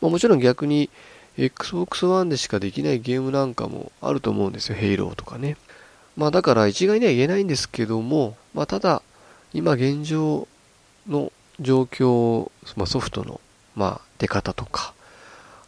[0.00, 0.90] まあ、もちろん逆に、
[1.38, 4.74] Xbox One でしかできないゲームなんかもあると思うんですよ。
[4.74, 5.56] ヘイローとかね。
[6.16, 9.02] まあだから一概には言えないんですけども、まあただ、
[9.52, 10.48] 今現状
[11.06, 11.30] の
[11.60, 13.40] 状況、まあ、ソフトの、
[13.74, 14.94] まあ、出方とか、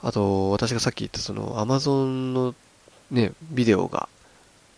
[0.03, 2.55] あと、私がさっき言ったその Amazon の
[3.11, 4.09] ね、ビデオが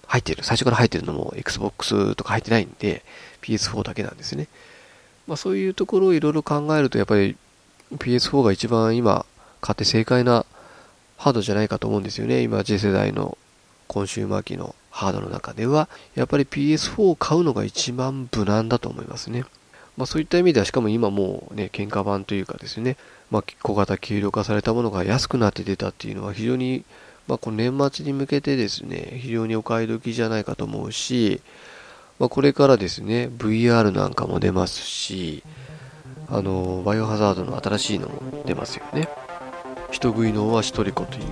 [0.07, 3.05] 入ってる、最初から入ってるのも Xbox とか入ってないんで、
[3.43, 4.49] PS4 だけなんですね。
[5.31, 7.37] まあそういうところをいろいろ考えると、やっぱり
[7.93, 9.25] PS4 が一番今
[9.61, 10.45] 買って正解な
[11.19, 12.43] ハードじゃないかと思うんですよね。
[12.43, 13.39] 今、次世代の
[13.87, 19.45] コンシューマー機のハードの中では、やっぱり PS4 を買うのが一番無難だと思いますね。
[19.97, 22.97] まあそういった意味では、しかも今もうね、喧嘩版というかですね、
[23.31, 26.83] まあ小型軽量化されたものが安くなって出たっていうのは非常に、
[27.29, 31.41] まあこの年末に向けてですね、非常にお買い時じゃないかと思うし、
[32.21, 35.43] まあこれからですね、VR なんかも出ますし、
[36.29, 39.09] あの、バイオハザードの新しいのも出ますよね。
[39.91, 41.25] 人食いのは一人子という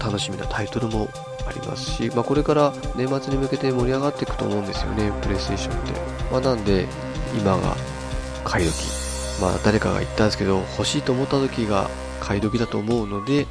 [0.00, 1.08] 楽しみなタイトルも
[1.46, 5.92] ありますし、まあ、これから年末に向けて盛り上がっていくと思うんですよね、プレイステーションって。
[6.30, 6.86] まあ、なんで、
[7.36, 7.76] 今が
[8.44, 8.86] 買い時。
[9.42, 11.90] まあ、誰かが言ったんですけど、欲しいと思った時が
[12.20, 13.48] 買い時だと思うので、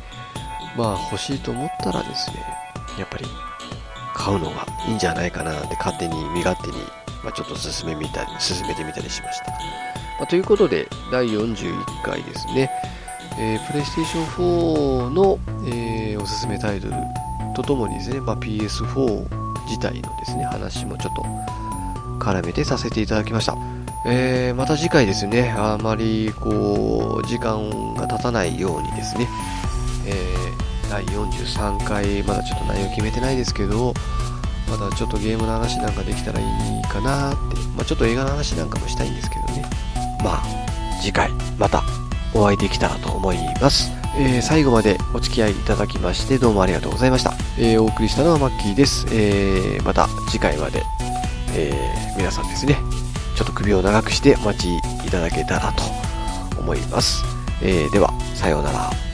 [0.78, 2.38] まあ、欲しいと思ったらですね、
[2.98, 3.26] やっぱり
[4.18, 6.84] 買うのがいいんじゃないかなって勝手に身勝手に、
[7.24, 9.51] まあ、ちょっと進めみたり、進めてみたりしました。
[9.51, 12.70] まあ、ということで、第41回ですね、
[13.39, 16.93] えー、プレイステーション4の、えー、おすすめタイトル
[17.55, 19.28] とともにですね、まあ、PS4
[19.65, 21.22] 自体のですね、話もちょっと
[22.26, 23.55] 絡めてさせていただきました。
[24.05, 29.28] えー、また次回ですね、あまりこう、時間が経たないようにですね、
[30.90, 33.94] 第43回、まだちょっと内容決めてないですけど、
[34.70, 39.66] まだちょっとゲームの話なんかできたらいいかなって、まあ、ちょっと映画の話なんかもしたいんですけどね。
[40.24, 40.44] まあ、
[41.02, 41.84] 次回、また
[42.34, 43.92] お会いできたらと思います。
[44.18, 47.34] えー、最後までお付き合いいただきましてどうもありがとうございました。
[47.60, 49.06] えー、お送りしたのはマッキーです。
[49.12, 50.84] えー、また次回まで、
[51.54, 51.74] え
[52.18, 52.78] 皆さんですね、
[53.36, 55.84] ちょっと首を長くしてお待ちいただけたらと
[56.60, 57.24] 思います。
[57.62, 59.07] えでは、さようなら。